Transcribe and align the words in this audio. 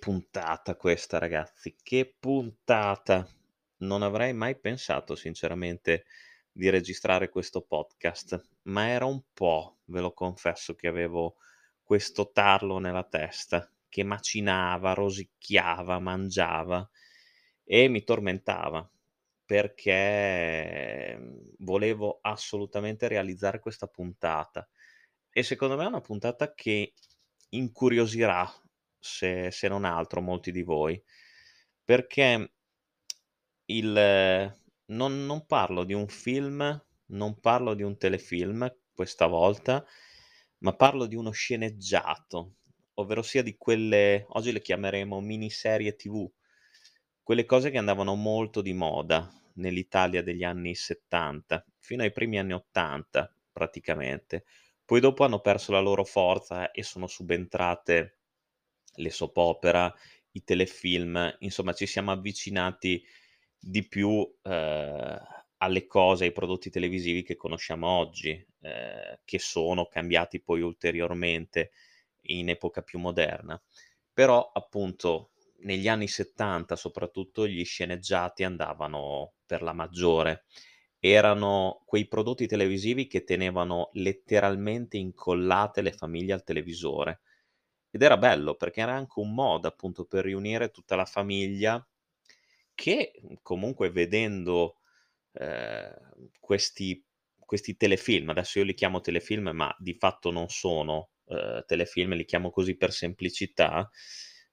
Puntata 0.00 0.76
questa 0.76 1.18
ragazzi, 1.18 1.76
che 1.82 2.16
puntata! 2.18 3.26
Non 3.78 4.02
avrei 4.02 4.32
mai 4.32 4.58
pensato 4.58 5.14
sinceramente 5.16 6.04
di 6.52 6.68
registrare 6.70 7.28
questo 7.28 7.62
podcast, 7.62 8.40
ma 8.62 8.88
era 8.88 9.04
un 9.06 9.22
po', 9.32 9.78
ve 9.86 10.00
lo 10.00 10.12
confesso, 10.12 10.74
che 10.74 10.86
avevo 10.88 11.36
questo 11.82 12.30
tarlo 12.32 12.78
nella 12.78 13.04
testa, 13.04 13.70
che 13.88 14.04
macinava, 14.04 14.92
rosicchiava, 14.94 15.98
mangiava 15.98 16.88
e 17.64 17.88
mi 17.88 18.04
tormentava 18.04 18.88
perché 19.44 21.18
volevo 21.58 22.18
assolutamente 22.22 23.08
realizzare 23.08 23.58
questa 23.60 23.86
puntata 23.86 24.68
e 25.30 25.42
secondo 25.42 25.76
me 25.76 25.84
è 25.84 25.88
una 25.88 26.00
puntata 26.00 26.54
che 26.54 26.94
incuriosirà, 27.50 28.50
se, 29.02 29.50
se 29.50 29.68
non 29.68 29.84
altro, 29.84 30.20
molti 30.20 30.52
di 30.52 30.62
voi, 30.62 31.02
perché 31.84 32.52
il, 33.66 34.56
non, 34.86 35.26
non 35.26 35.46
parlo 35.46 35.84
di 35.84 35.92
un 35.92 36.06
film, 36.08 36.84
non 37.06 37.40
parlo 37.40 37.74
di 37.74 37.82
un 37.82 37.96
telefilm 37.98 38.72
questa 38.94 39.26
volta, 39.26 39.84
ma 40.58 40.74
parlo 40.74 41.06
di 41.06 41.16
uno 41.16 41.30
sceneggiato, 41.32 42.54
ovvero 42.94 43.22
sia 43.22 43.42
di 43.42 43.56
quelle, 43.56 44.24
oggi 44.28 44.52
le 44.52 44.60
chiameremo 44.60 45.20
miniserie 45.20 45.96
TV, 45.96 46.30
quelle 47.22 47.44
cose 47.44 47.70
che 47.70 47.78
andavano 47.78 48.14
molto 48.14 48.60
di 48.62 48.72
moda 48.72 49.28
nell'Italia 49.54 50.22
degli 50.22 50.44
anni 50.44 50.74
70, 50.74 51.64
fino 51.78 52.02
ai 52.02 52.12
primi 52.12 52.38
anni 52.38 52.52
80 52.52 53.34
praticamente. 53.52 54.44
Poi 54.84 55.00
dopo 55.00 55.24
hanno 55.24 55.40
perso 55.40 55.72
la 55.72 55.80
loro 55.80 56.04
forza 56.04 56.70
e 56.70 56.82
sono 56.82 57.06
subentrate 57.06 58.21
le 58.94 59.10
soap 59.10 59.36
opera, 59.38 59.92
i 60.32 60.42
telefilm, 60.44 61.36
insomma 61.40 61.72
ci 61.72 61.86
siamo 61.86 62.10
avvicinati 62.12 63.04
di 63.58 63.86
più 63.86 64.28
eh, 64.42 65.18
alle 65.58 65.86
cose, 65.86 66.24
ai 66.24 66.32
prodotti 66.32 66.70
televisivi 66.70 67.22
che 67.22 67.36
conosciamo 67.36 67.86
oggi, 67.88 68.30
eh, 68.60 69.20
che 69.24 69.38
sono 69.38 69.86
cambiati 69.86 70.40
poi 70.40 70.60
ulteriormente 70.60 71.70
in 72.22 72.48
epoca 72.48 72.82
più 72.82 72.98
moderna. 72.98 73.60
Però 74.12 74.50
appunto 74.52 75.30
negli 75.60 75.88
anni 75.88 76.08
70 76.08 76.76
soprattutto 76.76 77.46
gli 77.46 77.64
sceneggiati 77.64 78.44
andavano 78.44 79.34
per 79.46 79.62
la 79.62 79.72
maggiore. 79.72 80.44
Erano 80.98 81.82
quei 81.84 82.06
prodotti 82.06 82.46
televisivi 82.46 83.06
che 83.06 83.24
tenevano 83.24 83.90
letteralmente 83.94 84.96
incollate 84.96 85.82
le 85.82 85.92
famiglie 85.92 86.32
al 86.32 86.44
televisore. 86.44 87.20
Ed 87.92 88.02
era 88.02 88.16
bello 88.16 88.54
perché 88.56 88.80
era 88.80 88.94
anche 88.94 89.20
un 89.20 89.34
modo 89.34 89.68
appunto 89.68 90.04
per 90.06 90.24
riunire 90.24 90.70
tutta 90.70 90.96
la 90.96 91.04
famiglia 91.04 91.86
che 92.74 93.12
comunque 93.42 93.90
vedendo 93.90 94.78
eh, 95.32 95.94
questi, 96.40 97.04
questi 97.38 97.76
telefilm, 97.76 98.30
adesso 98.30 98.58
io 98.58 98.64
li 98.64 98.74
chiamo 98.74 99.00
telefilm 99.00 99.50
ma 99.50 99.74
di 99.78 99.94
fatto 99.94 100.30
non 100.30 100.48
sono 100.48 101.10
eh, 101.26 101.64
telefilm, 101.66 102.14
li 102.14 102.24
chiamo 102.24 102.50
così 102.50 102.76
per 102.76 102.92
semplicità, 102.92 103.88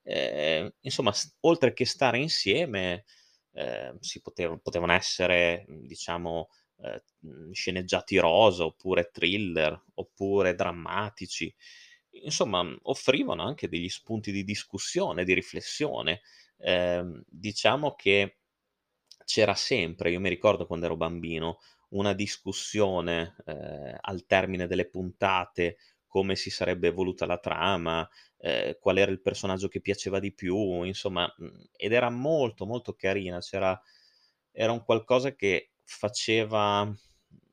eh, 0.04 0.74
insomma, 0.82 1.14
oltre 1.42 1.74
che 1.74 1.86
stare 1.86 2.18
insieme, 2.20 3.06
eh, 3.54 3.96
si 4.00 4.22
potev- 4.22 4.60
potevano 4.62 4.94
essere, 4.94 5.66
diciamo, 5.68 6.50
eh, 6.82 7.04
sceneggiati 7.52 8.18
rosa, 8.18 8.64
oppure 8.66 9.10
thriller, 9.12 9.82
oppure 9.96 10.56
drammatici. 10.56 11.54
Insomma, 12.24 12.64
offrivano 12.84 13.44
anche 13.44 13.68
degli 13.70 13.90
spunti 13.90 14.32
di 14.32 14.44
discussione, 14.44 15.24
di 15.24 15.34
riflessione. 15.34 16.22
Ehm, 16.60 17.24
diciamo 17.28 17.96
che 17.96 18.38
c'era 19.26 19.54
sempre, 19.56 20.12
io 20.12 20.20
mi 20.20 20.30
ricordo 20.30 20.66
quando 20.66 20.86
ero 20.86 20.96
bambino, 20.98 21.60
una 21.90 22.14
discussione 22.14 23.36
eh, 23.46 23.96
al 24.00 24.26
termine 24.26 24.68
delle 24.68 24.88
puntate 24.90 25.78
come 26.08 26.36
si 26.36 26.50
sarebbe 26.50 26.88
evoluta 26.88 27.26
la 27.28 27.38
trama, 27.38 28.08
eh, 28.40 28.78
qual 28.80 28.98
era 28.98 29.12
il 29.12 29.22
personaggio 29.22 29.68
che 29.68 29.82
piaceva 29.82 30.20
di 30.20 30.34
più, 30.34 30.84
insomma, 30.84 31.32
mhmm, 31.38 31.66
ed 31.76 31.94
era 31.94 32.10
molto, 32.10 32.66
molto 32.66 32.94
carina, 32.94 33.40
c'era 33.40 33.80
era 34.52 34.72
un 34.72 34.84
qualcosa 34.84 35.36
che 35.36 35.72
faceva 35.84 36.92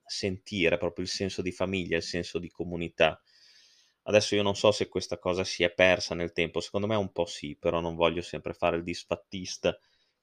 sentire 0.04 0.76
proprio 0.78 1.04
il 1.04 1.10
senso 1.10 1.42
di 1.42 1.52
famiglia, 1.52 1.96
il 1.96 2.02
senso 2.02 2.38
di 2.38 2.48
comunità. 2.50 3.20
Adesso 4.08 4.34
io 4.36 4.42
non 4.42 4.54
so 4.56 4.70
se 4.72 4.88
questa 4.88 5.18
cosa 5.18 5.44
si 5.44 5.62
è 5.64 5.72
persa 5.72 6.14
nel 6.14 6.32
tempo, 6.32 6.60
secondo 6.60 6.86
me 6.86 6.94
un 6.96 7.10
po' 7.12 7.26
sì, 7.26 7.56
però 7.56 7.80
non 7.80 7.94
voglio 7.96 8.22
sempre 8.22 8.52
fare 8.54 8.76
il 8.76 8.84
disfattista, 8.84 9.78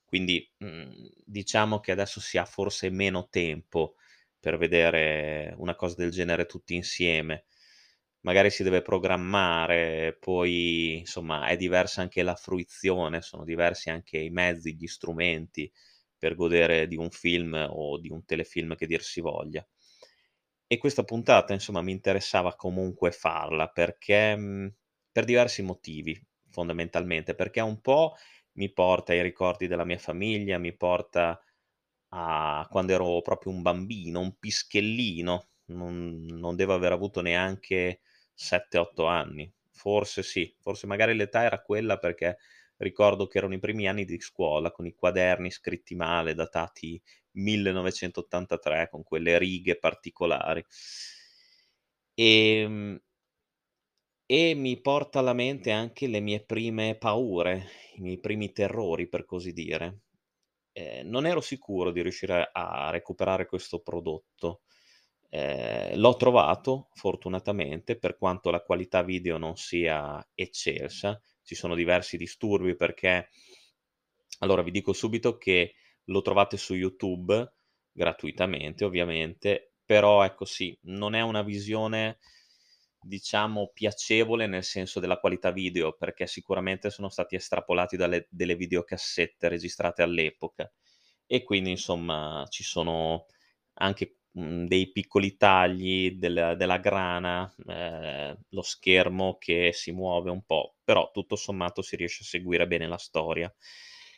quindi, 0.05 0.49
mhmm, 0.57 1.09
diciamo 1.25 1.79
che 1.79 1.91
adesso 1.91 2.19
si 2.21 2.37
ha 2.37 2.45
forse 2.45 2.89
meno 2.89 3.27
tempo 3.29 3.95
per 4.39 4.57
vedere 4.57 5.53
una 5.57 5.75
cosa 5.75 5.95
del 5.97 6.11
genere 6.11 6.45
tutti 6.45 6.75
insieme 6.75 7.45
magari 8.21 8.49
si 8.49 8.63
deve 8.63 8.81
programmare, 8.81 10.15
poi 10.19 10.99
insomma 10.99 11.47
è 11.47 11.57
diversa 11.57 12.01
anche 12.01 12.23
la 12.23 12.35
fruizione, 12.35 13.21
sono 13.21 13.43
diversi 13.43 13.89
anche 13.89 14.17
i 14.17 14.29
mezzi, 14.29 14.75
gli 14.75 14.87
strumenti 14.87 15.69
per 16.17 16.35
godere 16.35 16.87
di 16.87 16.95
un 16.95 17.09
film 17.11 17.53
o 17.69 17.99
di 17.99 18.09
un 18.09 18.23
telefilm 18.25 18.75
che 18.75 18.87
dir 18.87 19.01
si 19.03 19.19
voglia. 19.21 19.65
E 20.73 20.77
questa 20.79 21.03
puntata 21.03 21.53
insomma 21.53 21.81
mi 21.83 21.91
interessava 21.91 22.55
comunque 22.55 23.11
farla 23.11 23.67
perché 23.69 24.35
mhmm, 24.35 24.73
per 25.11 25.23
diversi 25.25 25.61
motivi 25.61 26.19
fondamentalmente, 26.49 27.35
perché 27.35 27.59
un 27.61 27.79
po' 27.81 28.15
mi 28.53 28.71
porta 28.71 29.11
ai 29.13 29.21
ricordi 29.21 29.67
della 29.67 29.85
mia 29.85 29.97
famiglia, 29.99 30.57
mi 30.57 30.75
porta 30.75 31.39
a 32.09 32.67
quando 32.69 32.93
ero 32.93 33.21
proprio 33.21 33.51
un 33.53 33.61
bambino, 33.61 34.19
un 34.21 34.37
pischellino, 34.39 35.49
non 35.67 36.25
non 36.25 36.55
devo 36.55 36.73
aver 36.73 36.91
avuto 36.93 37.21
neanche 37.21 38.01
7, 38.33 38.77
8 38.79 39.05
anni. 39.05 39.51
Forse 39.71 40.23
sì, 40.23 40.55
forse 40.59 40.87
magari 40.87 41.15
l'età 41.15 41.43
era 41.43 41.61
quella 41.61 41.97
perché 41.97 42.37
ricordo 42.77 43.27
che 43.27 43.37
erano 43.39 43.53
i 43.55 43.59
primi 43.59 43.87
anni 43.87 44.05
di 44.05 44.19
scuola 44.19 44.71
con 44.71 44.85
i 44.87 44.93
quaderni 44.95 45.51
scritti 45.51 45.95
male, 45.95 46.33
datati 46.35 47.01
1983, 47.33 48.89
con 48.89 49.03
quelle 49.03 49.37
righe 49.37 49.77
particolari. 49.77 50.63
Ehm, 52.17 52.99
e 54.25 54.53
mi 54.55 54.79
porta 54.81 55.19
alla 55.19 55.33
mente 55.33 55.71
anche 55.71 56.07
le 56.07 56.19
mie 56.19 56.43
prime 56.43 56.95
paure, 56.97 57.67
i 57.95 58.01
miei 58.01 58.19
primi 58.19 58.51
terrori, 58.51 59.07
per 59.07 59.25
così 59.25 59.51
dire. 59.53 60.01
Ehm, 60.73 61.07
non 61.09 61.25
ero 61.25 61.41
sicuro 61.41 61.91
di 61.91 62.01
riuscire 62.01 62.49
a 62.51 62.89
recuperare 62.91 63.45
questo 63.47 63.81
prodotto. 63.81 64.61
Ehm, 65.29 65.97
l'ho 65.99 66.15
trovato 66.17 66.89
fortunatamente, 66.93 67.97
per 67.97 68.17
quanto 68.17 68.49
la 68.51 68.61
qualità 68.61 69.03
video 69.03 69.37
non 69.37 69.55
sia 69.57 70.25
eccelsa, 70.33 71.19
ci 71.43 71.55
sono 71.55 71.75
diversi 71.75 72.17
disturbi 72.17 72.75
perché 72.75 73.29
allora 74.39 74.61
vi 74.61 74.71
dico 74.71 74.93
subito 74.93 75.37
che 75.37 75.73
lo 76.05 76.21
trovate 76.21 76.57
su 76.57 76.73
YouTube 76.75 77.53
gratuitamente 77.91 78.83
ovviamente, 78.85 79.73
però 79.85 80.23
ecco 80.23 80.45
sì, 80.45 80.77
non 80.83 81.15
è 81.15 81.21
una 81.21 81.43
visione 81.43 82.19
diciamo 83.05 83.71
piacevole 83.73 84.47
nel 84.47 84.63
senso 84.63 84.99
della 84.99 85.19
qualità 85.19 85.51
video, 85.51 85.93
perché 85.93 86.25
sicuramente 86.27 86.89
sono 86.89 87.09
stati 87.09 87.35
estrapolati 87.35 87.97
dalle 87.97 88.27
delle 88.29 88.55
videocassette 88.55 89.49
registrate 89.49 90.01
all'epoca 90.03 90.71
e 91.25 91.43
quindi 91.43 91.71
insomma 91.71 92.45
ci 92.49 92.63
sono 92.63 93.25
anche 93.75 94.17
mhmm, 94.31 94.67
dei 94.67 94.91
piccoli 94.91 95.35
tagli 95.37 96.11
del 96.17 96.55
della 96.57 96.77
grana, 96.77 97.53
ehm, 97.67 98.37
lo 98.49 98.61
schermo 98.61 99.37
che 99.39 99.71
si 99.73 99.91
muove 99.91 100.29
un 100.31 100.43
po', 100.45 100.75
però 100.83 101.11
tutto 101.11 101.35
sommato 101.35 101.81
si 101.81 101.95
riesce 101.97 102.23
a 102.23 102.25
seguire 102.27 102.67
bene 102.67 102.87
la 102.87 102.97
storia. 102.97 103.53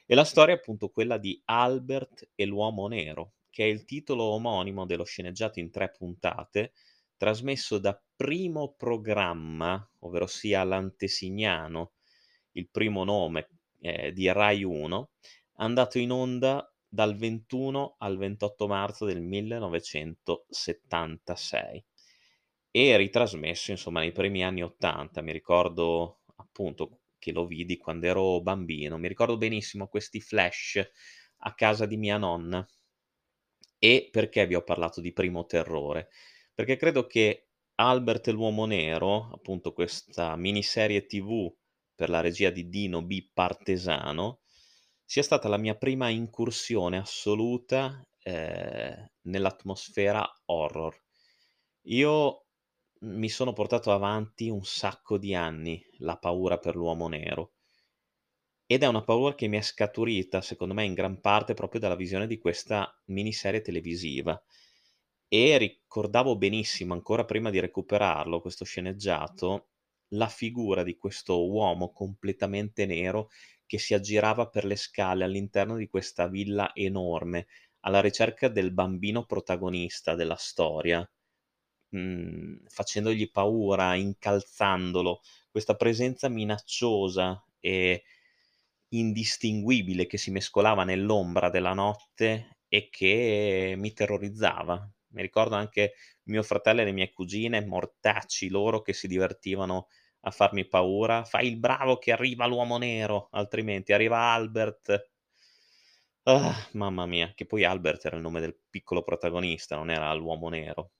E 0.08 0.14
la 0.16 0.24
storia 0.24 0.54
è 0.54 0.58
appunto 0.58 0.90
quella 0.90 1.18
di 1.18 1.42
Albert 1.46 2.30
e 2.36 2.46
l'uomo 2.46 2.88
nero, 2.88 3.34
che 3.50 3.64
è 3.64 3.68
il 3.68 3.86
titolo 3.86 4.26
omonimo 4.26 4.86
dello 4.86 5.04
sceneggiato 5.04 5.60
in 5.60 5.72
3 5.72 5.94
puntate, 5.98 6.74
trasmesso 7.18 7.80
da 7.80 8.00
Primo 8.16 8.76
Programma, 8.78 9.90
ovverosia 10.00 10.64
l'Antesignano, 10.64 11.94
il 12.52 12.70
primo 12.70 13.04
nome, 13.04 13.50
ehm, 13.80 14.10
di 14.10 14.32
Rai 14.32 14.64
1, 14.64 15.10
andato 15.56 15.98
in 15.98 16.12
onda 16.12 16.72
dal 16.88 17.16
21 17.16 17.96
al 17.98 18.18
28 18.18 18.68
marzo 18.68 19.06
del 19.06 19.22
1976 19.22 21.84
e 22.72 22.98
ritrasmesso 22.98 23.72
insomma 23.72 24.02
nei 24.02 24.12
primi 24.12 24.44
anni 24.44 24.62
80. 24.62 25.22
Mi 25.22 25.32
ricordo 25.32 26.20
appunto 26.36 27.00
che 27.26 27.32
lo 27.32 27.48
vidi 27.48 27.78
quando 27.78 28.06
ero 28.06 28.40
bambino, 28.42 29.00
mi 29.00 29.08
ricordo 29.08 29.36
benissimo 29.38 29.88
questi 29.88 30.22
flash 30.22 30.80
a 31.40 31.54
casa 31.56 31.88
di 31.88 31.98
mia 31.98 32.18
nonna. 32.18 32.64
E 33.80 34.10
perché 34.12 34.46
vi 34.46 34.54
ho 34.56 34.64
parlato 34.64 35.02
di 35.02 35.12
Primo 35.12 35.46
Terrore? 35.46 36.10
Perché 36.54 36.76
credo 36.78 37.08
che 37.08 37.48
Albert 37.76 38.28
e 38.28 38.32
l'uomo 38.32 38.66
nero, 38.66 39.30
appunto 39.34 39.74
questa 39.74 40.36
miniserie 40.36 41.06
TV 41.08 41.52
per 41.96 42.10
la 42.10 42.22
regia 42.22 42.50
di 42.52 42.70
Dino 42.70 43.02
B. 43.02 43.28
Partesano, 43.34 44.42
sia 45.04 45.24
stata 45.24 45.48
la 45.48 45.58
mia 45.58 45.76
prima 45.76 46.10
incursione 46.10 46.98
assoluta, 46.98 48.02
ehm, 48.22 49.08
nell'atmosfera 49.24 50.32
horror. 50.46 50.96
Io 51.88 52.45
mi 53.06 53.30
sono 53.30 53.54
portato 53.54 53.92
avanti 53.92 54.50
un 54.50 54.66
sacco 54.66 55.18
di 55.18 55.36
anni 55.36 55.82
la 56.00 56.18
paura 56.18 56.58
per 56.58 56.76
l'uomo 56.76 57.08
nero. 57.08 57.54
Ed 58.68 58.84
è 58.84 58.88
una 58.88 59.04
paura 59.04 59.34
che 59.34 59.48
mi 59.48 59.58
è 59.58 59.62
scaturita, 59.62 60.42
secondo 60.42 60.74
me, 60.76 60.84
in 60.86 60.94
gran 60.94 61.20
parte 61.20 61.54
proprio 61.56 61.80
dalla 61.80 61.96
visione 61.96 62.28
di 62.28 62.38
questa 62.38 62.96
miniserie 63.06 63.62
televisiva. 63.62 64.40
E 65.28 65.58
ricordavo 65.58 66.38
benissimo, 66.38 66.94
ancora 66.94 67.26
prima 67.26 67.50
di 67.50 67.60
recuperarlo, 67.60 68.42
questo 68.42 68.66
sceneggiato, 68.66 69.70
la 70.10 70.28
figura 70.28 70.84
di 70.84 70.98
questo 70.98 71.48
uomo 71.50 71.92
completamente 71.92 72.86
nero 72.86 73.30
che 73.66 73.80
si 73.80 73.94
aggirava 73.94 74.48
per 74.48 74.66
le 74.66 74.76
scale 74.76 75.24
all'interno 75.24 75.76
di 75.76 75.88
questa 75.88 76.28
villa 76.28 76.72
enorme, 76.74 77.48
alla 77.82 78.02
ricerca 78.02 78.48
del 78.48 78.72
bambino 78.72 79.26
protagonista 79.26 80.16
della 80.16 80.38
storia, 80.38 81.08
mhmm, 81.96 82.66
facendogli 82.68 83.30
paura, 83.32 83.96
incalzandolo, 83.96 85.22
questa 85.52 85.76
presenza 85.76 86.30
minacciosa 86.30 87.44
e 87.60 88.04
indistinguibile 88.90 90.06
che 90.08 90.18
si 90.18 90.32
mescolava 90.32 90.84
nell'ombra 90.84 91.50
della 91.50 91.74
notte 91.74 92.60
e 92.68 92.90
che 92.90 93.74
mi 93.78 93.94
terrorizzava. 93.94 94.90
Mi 95.10 95.22
ricordo 95.22 95.56
anche 95.56 95.94
mio 96.24 96.44
fratello 96.44 96.82
e 96.82 96.86
le 96.86 96.92
mie 96.92 97.12
cugine, 97.12 97.66
mortacci 97.66 98.50
loro, 98.50 98.82
che 98.82 98.94
si 98.94 99.08
divertivano 99.08 99.88
a 100.22 100.32
farmi 100.32 100.68
paura. 100.68 101.24
"Fai 101.24 101.48
il 101.48 101.58
bravo 101.58 101.98
che 101.98 102.12
arriva 102.12 102.46
l'uomo 102.48 102.78
nero, 102.78 103.28
altrimenti 103.32 103.94
arriva 103.94 104.18
Albert". 104.34 105.10
Ah, 106.28 106.56
mamma 106.74 107.08
mia, 107.08 107.34
che 107.34 107.46
poi 107.48 107.64
Albert 107.64 108.06
era 108.06 108.16
il 108.16 108.22
nome 108.22 108.40
del 108.40 108.56
piccolo 108.70 109.02
protagonista, 109.04 109.76
non 109.76 109.90
era 109.90 110.14
l'uomo 110.14 110.50
nero. 110.50 110.92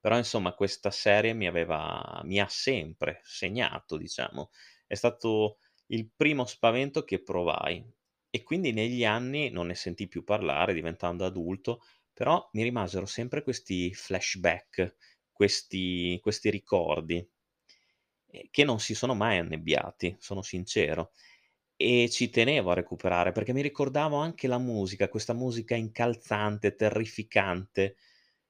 Però 0.00 0.16
insomma 0.16 0.54
questa 0.54 0.90
serie 0.90 1.32
mi 1.34 1.46
aveva 1.46 2.20
mi 2.24 2.40
ha 2.40 2.48
sempre 2.48 3.20
segnato, 3.24 3.96
diciamo. 3.96 4.50
È 4.86 4.94
stato 4.94 5.58
il 5.86 6.10
primo 6.14 6.44
spavento 6.46 7.04
che 7.04 7.22
provai 7.22 7.84
e 8.30 8.42
quindi 8.42 8.72
negli 8.72 9.04
anni 9.04 9.50
non 9.50 9.66
ne 9.68 9.74
sentii 9.74 10.08
più 10.08 10.22
parlare 10.24 10.74
diventando 10.74 11.24
adulto, 11.24 11.80
però 12.12 12.48
mi 12.52 12.62
rimasero 12.62 13.06
sempre 13.06 13.42
questi 13.42 13.92
flashback, 13.94 14.96
questi 15.32 16.18
questi 16.20 16.50
ricordi, 16.50 17.26
ehm, 18.30 18.42
che 18.50 18.64
non 18.64 18.80
si 18.80 18.94
sono 18.94 19.14
mai 19.14 19.38
annebbiati, 19.38 20.16
sono 20.18 20.42
sincero. 20.42 21.12
E 21.76 22.08
ci 22.10 22.30
tenevo 22.30 22.70
a 22.70 22.74
recuperare 22.74 23.32
perché 23.32 23.52
mi 23.52 23.62
ricordavo 23.62 24.16
anche 24.16 24.48
la 24.48 24.58
musica, 24.58 25.08
questa 25.08 25.32
musica 25.34 25.74
incalzante, 25.76 26.74
terrificante, 26.74 27.96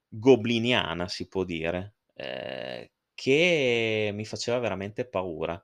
gobliniana 0.08 1.08
si 1.08 1.28
può 1.28 1.44
dire, 1.44 1.96
ehm, 2.14 2.88
che 3.14 4.10
mi 4.14 4.24
faceva 4.24 4.58
veramente 4.58 5.06
paura 5.06 5.62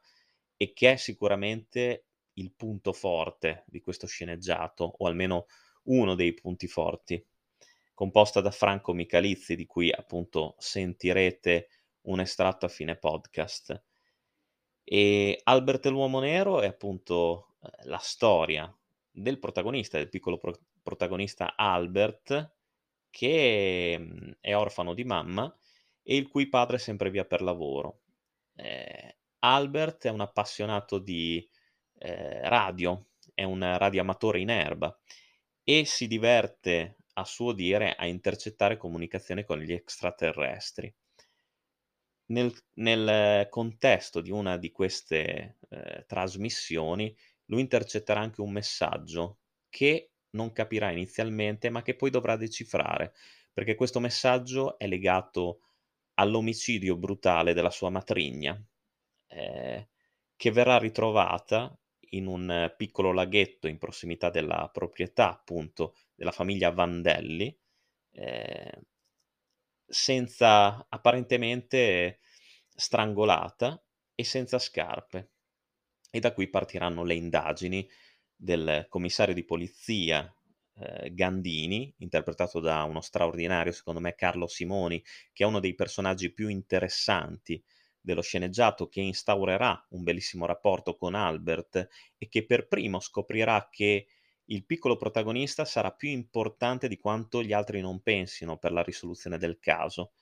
e 0.57 0.73
che 0.73 0.93
è 0.93 0.97
sicuramente 0.97 2.07
il 2.35 2.53
punto 2.53 2.93
forte 2.93 3.65
di 3.67 3.81
questo 3.81 4.07
sceneggiato, 4.07 4.95
o 4.99 5.07
almeno 5.07 5.47
uno 5.85 6.15
dei 6.15 6.35
punti 6.35 6.67
forti. 6.67 7.25
Composta 7.95 8.41
da 8.41 8.51
Franco 8.51 8.93
Michalizzi, 8.93 9.55
di 9.57 9.67
cui 9.67 9.91
appunto 9.93 10.57
sentirete 10.59 11.69
un 12.03 12.21
estratto 12.21 12.67
a 12.67 12.69
fine 12.69 12.97
podcast. 12.97 13.83
E 14.83 15.41
Albert 15.45 15.87
e 15.87 15.91
l'uomo 15.91 16.21
nero 16.21 16.61
è 16.61 16.67
appunto, 16.67 17.57
ehm, 17.63 17.89
la 17.89 17.99
storia 17.99 18.77
del 19.11 19.39
protagonista, 19.39 19.97
del 19.99 20.09
piccolo 20.09 20.39
pro 20.39 20.59
protagonista 20.83 21.57
Albert, 21.57 22.54
che, 23.15 23.97
mhmm, 23.99 24.33
è 24.41 24.55
orfano 24.57 24.93
di 24.95 25.05
mamma 25.05 25.55
e 26.03 26.17
il 26.17 26.27
cui 26.29 26.49
padre 26.49 26.77
è 26.77 26.79
sempre 26.81 27.11
via 27.11 27.25
per 27.25 27.43
lavoro. 27.43 28.01
Ehm, 28.57 29.11
Albert 29.41 30.07
è 30.07 30.11
un 30.11 30.21
appassionato 30.21 30.99
di, 30.99 31.49
ehm, 31.99 32.49
radio, 32.49 33.07
è 33.35 33.45
un 33.45 33.61
radioamatore 33.79 34.41
in 34.41 34.51
erba 34.51 34.97
e 35.63 35.85
si 35.85 36.07
diverte, 36.09 36.97
a 37.15 37.25
suo 37.25 37.53
dire, 37.53 37.95
a 37.95 38.07
intercettare 38.07 38.77
comunicazioni 38.77 39.45
con 39.45 39.59
gli 39.61 39.73
extraterrestri. 39.73 40.93
Nel 42.27 42.53
nel 42.75 43.49
contesto 43.51 44.21
di 44.23 44.31
una 44.31 44.57
di 44.57 44.71
queste, 44.73 45.59
ehm, 45.69 46.05
trasmissioni, 46.07 47.15
lui 47.47 47.61
intercetterà 47.61 48.21
anche 48.21 48.41
un 48.41 48.51
messaggio 48.53 49.39
che 49.69 50.13
non 50.35 50.53
capirà 50.53 50.91
inizialmente, 50.93 51.71
ma 51.71 51.83
che 51.83 51.95
poi 51.97 52.11
dovrà 52.11 52.37
decifrare, 52.37 53.15
perché 53.53 53.75
questo 53.75 54.01
messaggio 54.01 54.79
è 54.79 54.87
legato 54.87 55.61
all'omicidio 56.15 56.97
brutale 56.97 57.55
della 57.55 57.71
sua 57.71 57.91
matrigna, 57.91 58.61
ehm, 59.29 59.87
che 60.37 60.51
verrà 60.53 60.79
ritrovata 60.79 61.77
in 62.11 62.27
un 62.27 62.73
piccolo 62.77 63.13
laghetto 63.13 63.67
in 63.69 63.79
prossimità 63.79 64.31
della 64.31 64.69
proprietà, 64.73 65.31
appunto, 65.31 65.97
della 66.15 66.33
famiglia 66.33 66.71
Vandelli, 66.71 67.57
ehm, 68.13 68.83
senza 69.87 70.87
apparentemente 70.89 72.21
strangolata 72.75 73.83
e 74.15 74.25
senza 74.25 74.59
scarpe. 74.59 75.31
E 76.11 76.21
da 76.21 76.33
qui 76.33 76.49
partiranno 76.49 77.03
le 77.05 77.15
indagini 77.15 77.89
del 78.45 78.85
commissario 78.91 79.33
di 79.35 79.45
polizia, 79.45 80.33
ehm, 80.77 81.15
Gandini, 81.15 81.93
interpretato 81.99 82.61
da 82.61 82.83
uno 82.83 83.01
straordinario, 83.01 83.73
secondo 83.73 84.01
me, 84.01 84.15
Carlo 84.15 84.47
Simoni, 84.47 85.03
che 85.33 85.45
è 85.45 85.47
uno 85.47 85.61
dei 85.61 85.75
personaggi 85.75 86.31
più 86.31 86.49
interessanti 86.49 87.63
dello 87.99 88.21
sceneggiato, 88.21 88.89
che 88.89 89.01
instaurerà 89.01 89.87
un 89.91 90.03
bellissimo 90.03 90.45
rapporto 90.45 90.95
con 90.95 91.15
Albert 91.15 91.89
e 92.19 92.29
che 92.29 92.45
per 92.45 92.69
primo 92.69 93.01
scoprirà 93.01 93.69
che 93.71 94.07
il 94.49 94.67
piccolo 94.67 94.97
protagonista 94.97 95.65
sarà 95.65 95.91
più 95.93 96.11
importante 96.11 96.87
di 96.87 96.99
quanto 96.99 97.43
gli 97.43 97.55
altri 97.55 97.81
non 97.81 98.03
pensino 98.03 98.59
per 98.59 98.73
la 98.73 98.83
risoluzione 98.83 99.39
del 99.39 99.59
caso. 99.59 100.13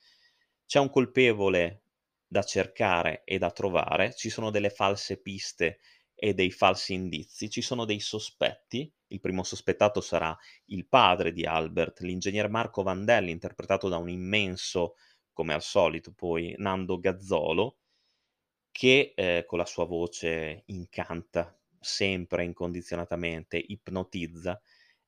C'è 0.65 0.79
un 0.79 0.89
colpevole 0.89 1.81
da 2.25 2.41
cercare 2.41 3.23
e 3.25 3.37
da 3.37 3.51
trovare, 3.51 4.15
ci 4.15 4.29
sono 4.29 4.49
delle 4.49 4.69
false 4.69 5.21
piste 5.21 5.79
e 6.25 6.33
dei 6.33 6.51
falsi 6.51 6.93
indizi, 6.93 7.49
ci 7.49 7.61
sono 7.61 7.83
dei 7.83 7.99
sospetti. 7.99 8.89
Il 9.07 9.19
primo 9.19 9.43
sospettato 9.43 9.99
sarà 9.99 10.33
il 10.67 10.87
padre 10.87 11.33
di 11.33 11.45
Albert, 11.45 11.99
l'ingegner 11.99 12.49
Marco 12.49 12.81
Vandelli, 12.81 13.29
interpretato 13.29 13.89
da 13.89 13.97
un 13.97 14.07
immenso, 14.09 14.95
come 15.33 15.53
al 15.53 15.61
solito 15.61 16.13
poi, 16.13 16.55
Nando 16.59 16.97
Gazzolo, 16.97 17.79
che, 18.71 19.13
ehm, 19.15 19.45
con 19.45 19.57
la 19.59 19.65
sua 19.65 19.85
voce 19.85 20.63
incanta 20.67 21.57
sempre 21.79 22.45
incondizionatamente, 22.45 23.57
ipnotizza 23.57 24.61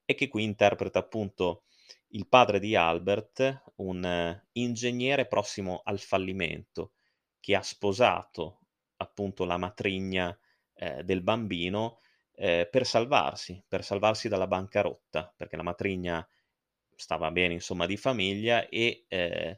e 0.03 0.15
che 0.15 0.27
qui 0.27 0.43
interpreta 0.43 0.99
appunto 0.99 1.63
il 2.09 2.27
padre 2.27 2.59
di 2.59 2.75
Albert, 2.75 3.63
un 3.77 4.41
ingegnere 4.53 5.27
prossimo 5.27 5.81
al 5.85 5.99
fallimento, 5.99 6.93
che 7.39 7.55
ha 7.55 7.61
sposato 7.61 8.59
appunto 8.97 9.45
la 9.45 9.57
matrigna, 9.57 10.37
ehm, 10.75 11.01
del 11.01 11.21
bambino, 11.21 11.99
ehm, 12.35 12.67
per 12.71 12.85
salvarsi, 12.85 13.63
per 13.67 13.83
salvarsi 13.83 14.27
dalla 14.27 14.47
bancarotta, 14.47 15.33
perché 15.35 15.55
la 15.57 15.63
matrigna 15.63 16.27
stava 16.95 17.31
bene 17.31 17.53
insomma 17.55 17.85
di 17.85 17.97
famiglia 17.97 18.67
e, 18.69 19.05
ehm, 19.07 19.57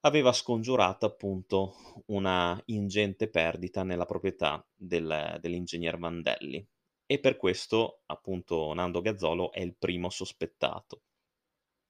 aveva 0.00 0.32
scongiurato 0.32 1.06
appunto 1.06 1.74
una 2.06 2.60
ingente 2.66 3.28
perdita 3.28 3.82
nella 3.82 4.04
proprietà 4.04 4.64
del 4.74 5.38
dell'ingegner 5.40 5.98
Vandelli 5.98 6.66
e 7.06 7.18
per 7.18 7.36
questo 7.36 8.02
appunto 8.06 8.72
Nando 8.74 9.00
Gazzolo 9.00 9.50
è 9.52 9.60
il 9.60 9.74
primo 9.76 10.10
sospettato. 10.10 11.02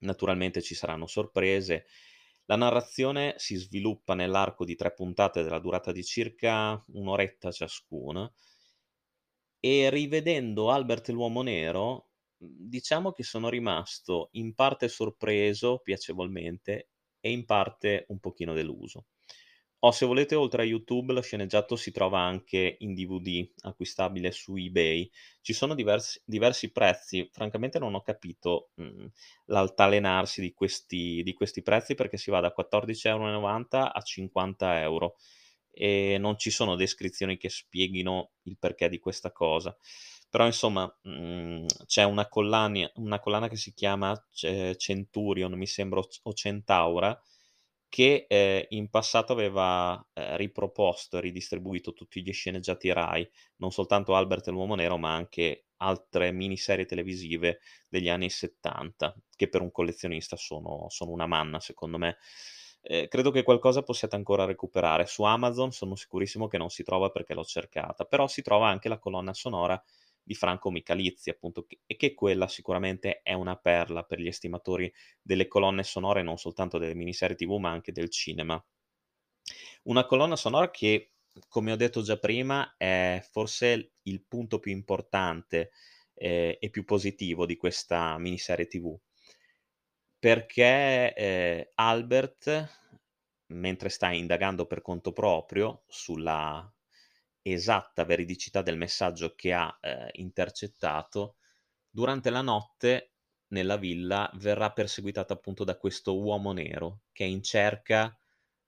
Naturalmente 0.00 0.62
ci 0.62 0.74
saranno 0.74 1.06
sorprese. 1.06 1.86
La 2.50 2.56
narrazione 2.56 3.34
si 3.36 3.56
sviluppa 3.56 4.14
nell'arco 4.14 4.64
di 4.64 4.74
3 4.74 4.94
puntate 4.94 5.42
della 5.42 5.58
durata 5.58 5.92
di 5.92 6.02
circa 6.02 6.82
1 6.94 7.10
oretta 7.10 7.50
ciascuna. 7.50 8.30
E 9.60 9.90
rivedendo 9.90 10.70
Albert 10.70 11.10
l'uomo 11.10 11.42
nero, 11.42 12.12
diciamo 12.38 13.12
che 13.12 13.22
sono 13.22 13.50
rimasto 13.50 14.28
in 14.32 14.54
parte 14.54 14.88
sorpreso, 14.88 15.80
piacevolmente, 15.80 16.88
e 17.20 17.30
in 17.32 17.44
parte 17.44 18.06
un 18.08 18.18
pochino 18.18 18.54
deluso. 18.54 19.04
O 19.80 19.92
se 19.92 20.06
volete 20.06 20.34
oltre 20.34 20.62
a 20.62 20.64
YouTube 20.64 21.12
lo 21.12 21.20
sceneggiato 21.20 21.76
si 21.76 21.92
trova 21.92 22.18
anche 22.18 22.76
in 22.80 22.94
DVD, 22.94 23.48
acquistabile 23.62 24.32
su 24.32 24.56
eBay. 24.56 25.08
Ci 25.40 25.52
sono 25.52 25.74
diversi 25.74 26.20
diversi 26.24 26.72
prezzi, 26.72 27.28
francamente 27.32 27.78
non 27.78 27.94
ho 27.94 28.02
capito, 28.02 28.70
mhmm, 28.74 29.06
l'altalenarsi 29.46 30.40
di 30.40 30.52
questi 30.52 31.22
di 31.22 31.32
questi 31.32 31.62
prezzi 31.62 31.94
perché 31.94 32.16
si 32.16 32.30
va 32.32 32.40
da 32.40 32.50
14,90 32.52 33.84
€ 33.84 33.90
a 33.98 34.00
50 34.02 34.80
€. 34.82 35.14
e 35.70 36.16
non 36.18 36.36
ci 36.38 36.50
sono 36.50 36.74
descrizioni 36.74 37.36
che 37.36 37.48
spieghino 37.48 38.32
il 38.44 38.58
perché 38.58 38.88
di 38.88 38.98
questa 38.98 39.30
cosa. 39.30 39.76
Però 40.28 40.44
insomma, 40.44 40.92
mhmm, 41.02 41.66
c'è 41.86 42.02
una 42.04 42.28
collania 42.28 42.90
una 42.96 43.18
collana 43.20 43.48
che 43.48 43.56
si 43.56 43.72
chiama 43.74 44.12
Ce 44.32 44.74
Centurion, 44.76 45.52
mi 45.56 45.66
sembra, 45.66 46.00
o 46.22 46.32
Centaura, 46.34 47.18
che, 47.88 48.26
ehm, 48.28 48.64
in 48.70 48.88
passato 48.90 49.32
aveva, 49.32 49.94
ehm, 50.12 50.36
riproposto 50.36 51.18
e 51.18 51.20
ridistribuito 51.20 51.92
tutti 51.92 52.22
gli 52.22 52.32
sceneggiati 52.32 52.92
Rai, 52.92 53.28
non 53.56 53.70
soltanto 53.72 54.14
Albert 54.14 54.48
e 54.48 54.50
l'uomo 54.50 54.74
nero, 54.74 54.98
ma 54.98 55.14
anche 55.14 55.66
altre 55.78 56.32
miniserie 56.32 56.86
televisive 56.86 57.60
degli 57.88 58.08
anni 58.08 58.30
'70, 58.30 59.14
che 59.36 59.48
per 59.48 59.60
un 59.62 59.70
collezionista 59.70 60.36
sono 60.36 60.86
sono 60.88 61.10
una 61.12 61.26
manna 61.26 61.60
secondo 61.60 61.98
me. 61.98 62.16
Ehm, 62.82 63.08
credo 63.08 63.30
che 63.30 63.42
qualcosa 63.42 63.82
possiate 63.82 64.16
ancora 64.16 64.44
recuperare. 64.44 65.06
Su 65.06 65.22
Amazon 65.24 65.72
sono 65.72 65.94
sicurissimo 65.96 66.46
che 66.48 66.58
non 66.58 66.70
si 66.70 66.82
trova 66.82 67.10
perché 67.10 67.34
l'ho 67.34 67.44
cercata, 67.44 68.04
però 68.04 68.26
si 68.28 68.42
trova 68.42 68.68
anche 68.68 68.88
la 68.88 68.98
colonna 68.98 69.34
sonora 69.34 69.80
di 70.22 70.34
Franco 70.34 70.70
Michalizzi, 70.70 71.30
appunto, 71.30 71.66
e 71.86 71.96
che 71.96 72.14
quella 72.14 72.48
sicuramente 72.48 73.22
è 73.22 73.32
una 73.32 73.56
perla 73.56 74.02
per 74.04 74.20
gli 74.20 74.26
estimatori 74.28 74.92
delle 75.22 75.48
colonne 75.48 75.82
sonore, 75.82 76.22
non 76.22 76.36
soltanto 76.38 76.78
delle 76.78 76.94
miniserie 76.94 77.36
TV, 77.36 77.56
ma 77.58 77.70
anche 77.70 77.92
del 77.92 78.10
cinema. 78.10 78.62
Una 79.84 80.04
colonna 80.06 80.36
sonora 80.36 80.70
che, 80.70 81.12
come 81.48 81.72
ho 81.72 81.76
detto 81.76 82.02
già 82.02 82.16
prima, 82.18 82.74
è 82.76 83.24
forse 83.30 83.92
il 84.02 84.22
punto 84.26 84.58
più 84.58 84.72
importante, 84.72 85.70
ehm, 86.14 86.56
e 86.58 86.70
più 86.70 86.84
positivo 86.84 87.46
di 87.46 87.56
questa 87.56 88.16
miniserie 88.18 88.66
TV. 88.66 88.96
Perché, 90.18 91.14
ehm, 91.14 91.68
Albert, 91.74 92.68
mentre 93.52 93.88
sta 93.88 94.10
indagando 94.12 94.66
per 94.66 94.82
conto 94.82 95.12
proprio 95.12 95.84
sulla 95.86 96.70
esatta 97.42 98.04
veridicità 98.04 98.62
del 98.62 98.76
messaggio 98.76 99.34
che 99.34 99.52
ha, 99.52 99.76
ehm, 99.80 100.08
intercettato, 100.14 101.36
durante 101.90 102.30
la 102.30 102.42
notte 102.42 103.14
nella 103.48 103.76
villa 103.76 104.30
verrà 104.34 104.72
perseguitato 104.72 105.32
appunto 105.32 105.64
da 105.64 105.76
questo 105.78 106.18
uomo 106.20 106.52
nero 106.52 107.02
che 107.12 107.24
è 107.24 107.28
in 107.28 107.42
cerca 107.42 108.16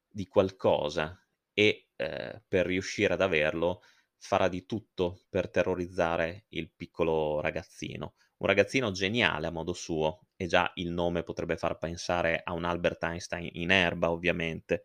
di 0.08 0.26
qualcosa 0.26 1.18
e, 1.52 1.88
ehm, 1.96 2.42
per 2.48 2.66
riuscire 2.66 3.14
ad 3.14 3.20
averlo 3.22 3.82
farà 4.16 4.48
di 4.48 4.66
tutto 4.66 5.22
per 5.28 5.50
terrorizzare 5.50 6.44
il 6.50 6.70
piccolo 6.74 7.40
ragazzino. 7.40 8.14
Un 8.38 8.46
ragazzino 8.46 8.90
geniale 8.90 9.46
a 9.46 9.50
modo 9.50 9.72
suo 9.72 10.28
e 10.36 10.46
già 10.46 10.70
il 10.76 10.90
nome 10.92 11.22
potrebbe 11.22 11.56
far 11.56 11.78
pensare 11.78 12.40
a 12.42 12.52
un 12.52 12.64
Albert 12.64 13.02
Einstein 13.04 13.48
in 13.52 13.70
erba 13.70 14.10
ovviamente. 14.10 14.84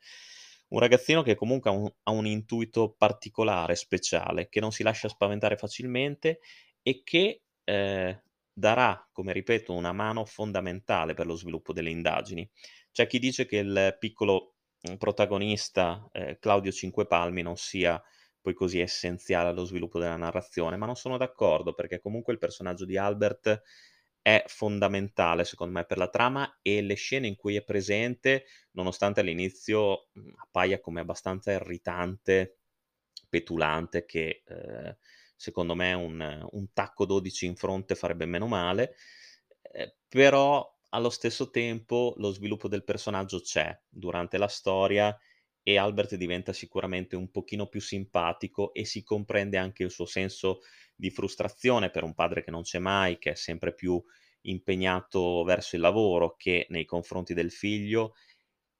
Un 0.69 0.79
ragazzino 0.79 1.21
che 1.21 1.35
comunque 1.35 1.69
ha 1.69 1.73
un 1.73 1.91
ha 2.03 2.11
un 2.11 2.25
intuito 2.25 2.93
particolare, 2.97 3.75
speciale, 3.75 4.49
che 4.49 4.59
non 4.59 4.71
si 4.71 4.83
lascia 4.83 5.07
spaventare 5.07 5.57
facilmente 5.57 6.39
e 6.81 7.01
che, 7.03 7.43
ehm, 7.63 8.21
darà, 8.51 9.07
come 9.11 9.31
ripeto, 9.33 9.73
una 9.73 9.91
mano 9.91 10.25
fondamentale 10.25 11.13
per 11.13 11.25
lo 11.27 11.35
sviluppo 11.35 11.71
delle 11.73 11.89
indagini. 11.91 12.49
C'è 12.91 13.05
chi 13.07 13.19
dice 13.19 13.45
che 13.45 13.57
il 13.57 13.95
piccolo, 13.99 14.55
mhmm, 14.87 14.97
protagonista, 14.97 16.07
ehm, 16.11 16.37
Claudio 16.39 16.71
Cinquepalmi, 16.71 17.41
non 17.43 17.57
sia 17.57 18.01
poi 18.41 18.53
così 18.53 18.79
essenziale 18.79 19.49
allo 19.49 19.65
sviluppo 19.65 19.99
della 19.99 20.15
narrazione, 20.17 20.77
ma 20.77 20.85
non 20.85 20.95
sono 20.95 21.17
d'accordo 21.17 21.73
perché 21.73 21.99
comunque 21.99 22.33
il 22.33 22.39
personaggio 22.39 22.85
di 22.85 22.97
Albert 22.97 23.61
è 24.27 24.43
fondamentale 24.47 25.43
secondo 25.45 25.73
me 25.73 25.85
per 25.85 25.99
la 25.99 26.09
trama 26.09 26.57
e 26.63 26.81
le 26.81 26.95
scene 26.95 27.27
in 27.27 27.35
cui 27.35 27.55
è 27.55 27.63
presente, 27.63 28.45
nonostante 28.71 29.19
all'inizio, 29.19 30.07
mhmm, 30.13 30.33
appaia 30.37 30.79
come 30.79 31.01
abbastanza 31.01 31.51
irritante, 31.51 32.57
petulante, 33.29 34.05
che, 34.05 34.41
ehm, 34.47 34.97
secondo 35.35 35.75
me 35.75 35.93
un 35.93 36.47
un 36.51 36.73
tacco 36.73 37.05
12 37.05 37.45
in 37.45 37.55
fronte 37.55 37.93
farebbe 37.95 38.25
meno 38.25 38.47
male, 38.47 38.95
ehm, 39.73 39.93
però 40.07 40.67
allo 40.89 41.09
stesso 41.11 41.49
tempo 41.51 42.13
lo 42.17 42.31
sviluppo 42.31 42.67
del 42.67 42.83
personaggio 42.83 43.41
c'è 43.41 43.77
durante 43.89 44.37
la 44.39 44.47
storia 44.47 45.15
e 45.67 45.77
Albert 45.77 46.13
diventa 46.15 46.53
sicuramente 46.53 47.15
un 47.15 47.31
pochino 47.31 47.65
più 47.67 47.81
simpatico 47.81 48.71
e 48.71 48.85
si 48.85 49.01
comprende 49.03 49.57
anche 49.57 49.81
il 49.81 49.89
suo 49.89 50.05
senso 50.05 50.59
di 50.95 51.09
frustrazione 51.09 51.89
per 51.89 52.03
un 52.03 52.13
padre 52.13 52.43
che 52.43 52.51
non 52.51 52.61
c'è 52.61 52.77
mai, 52.77 53.17
che 53.17 53.31
è 53.31 53.35
sempre 53.35 53.73
più 53.73 54.01
impegnato 54.41 55.43
verso 55.43 55.75
il 55.75 55.81
lavoro 55.81 56.35
che 56.35 56.67
nei 56.69 56.85
confronti 56.85 57.33
del 57.33 57.51
figlio 57.51 58.13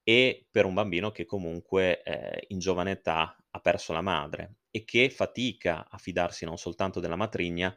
e 0.04 0.48
per 0.52 0.66
un 0.66 0.74
bambino 0.76 1.12
che 1.12 1.26
comunque, 1.26 2.04
ehm, 2.04 2.40
in 2.50 2.60
giovane 2.60 2.92
età 2.92 3.36
ha 3.50 3.60
perso 3.60 3.94
la 3.94 4.02
madre 4.02 4.58
e 4.70 4.84
che 4.84 5.10
fatica 5.10 5.88
a 5.90 5.98
fidarsi 5.98 6.46
non 6.46 6.58
soltanto 6.58 7.00
della 7.00 7.16
matrigna, 7.16 7.76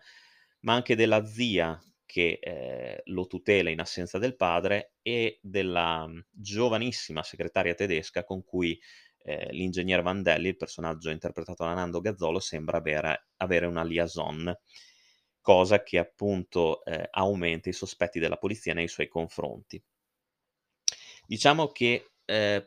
ma 0.61 0.75
anche 0.75 0.97
della 0.97 1.25
zia 1.25 1.79
che, 2.09 2.39
ehm, 2.43 3.01
lo 3.15 3.27
tutela 3.29 3.71
in 3.71 3.81
assenza 3.81 4.19
del 4.19 4.35
padre 4.37 4.95
e 5.03 5.39
della, 5.43 6.07
mhmm, 6.07 6.27
giovanissima 6.31 7.23
segretaria 7.23 7.75
tedesca 7.75 8.25
con 8.25 8.43
cui, 8.45 8.81
ehm, 9.23 9.51
l'ingegner 9.51 10.03
Vandelli, 10.03 10.49
il 10.49 10.57
personaggio 10.57 11.11
interpretato 11.11 11.65
da 11.65 11.75
Nando 11.75 12.01
Gazzolo, 12.01 12.41
sembra 12.41 12.79
avere 12.79 13.29
avere 13.37 13.67
una 13.67 13.85
liaison, 13.85 14.53
cosa 15.43 15.83
che 15.83 15.99
appunto, 15.99 16.85
ehm, 16.85 17.07
aumenta 17.11 17.69
i 17.69 17.73
sospetti 17.75 18.19
della 18.19 18.39
polizia 18.39 18.75
nei 18.75 18.89
suoi 18.89 19.09
confronti. 19.09 19.83
Diciamo 21.27 21.69
che, 21.69 22.13
ehm, 22.25 22.67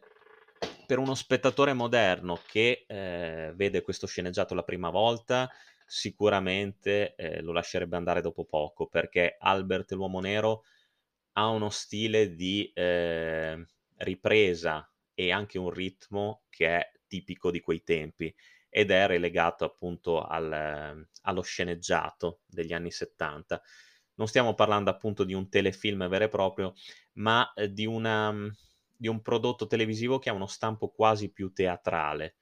per 0.85 0.99
uno 0.99 1.15
spettatore 1.15 1.73
moderno 1.73 2.43
che, 2.45 2.85
ehm, 2.87 3.55
vede 3.55 3.81
questo 3.81 4.07
sceneggiato 4.07 4.53
la 4.55 4.63
prima 4.63 4.89
volta, 4.89 5.49
sicuramente, 5.91 7.15
ehm, 7.15 7.41
lo 7.43 7.51
lascerebbe 7.51 7.97
andare 7.97 8.21
dopo 8.21 8.45
poco, 8.45 8.87
perché 8.87 9.35
Albert 9.39 9.91
l'uomo 9.93 10.19
nero 10.21 10.63
ha 11.33 11.47
uno 11.49 11.69
stile 11.69 12.35
di, 12.35 12.71
ehm, 12.73 13.65
ripresa 13.97 14.89
e 15.13 15.31
anche 15.31 15.57
un 15.59 15.69
ritmo 15.69 16.43
che 16.49 16.67
è 16.67 16.91
tipico 17.07 17.51
di 17.51 17.59
quei 17.59 17.83
tempi 17.83 18.33
ed 18.69 18.91
è 18.91 19.05
relegato 19.07 19.65
appunto 19.65 20.21
al 20.23 21.05
allo 21.23 21.41
sceneggiato 21.41 22.41
degli 22.45 22.73
anni 22.73 22.91
'70. 22.91 23.61
Non 24.15 24.27
stiamo 24.27 24.53
parlando 24.55 24.89
appunto 24.89 25.23
di 25.25 25.33
un 25.33 25.49
telefilm 25.49 26.07
vero 26.07 26.25
e 26.25 26.29
proprio, 26.29 26.73
ma, 27.13 27.51
ehm, 27.55 27.65
di 27.67 27.85
una 27.85 28.33
di 28.95 29.07
un 29.07 29.21
prodotto 29.21 29.65
televisivo 29.67 30.19
che 30.19 30.29
ha 30.29 30.33
uno 30.33 30.45
stampo 30.47 30.89
quasi 30.91 31.31
più 31.31 31.51
teatrale, 31.53 32.35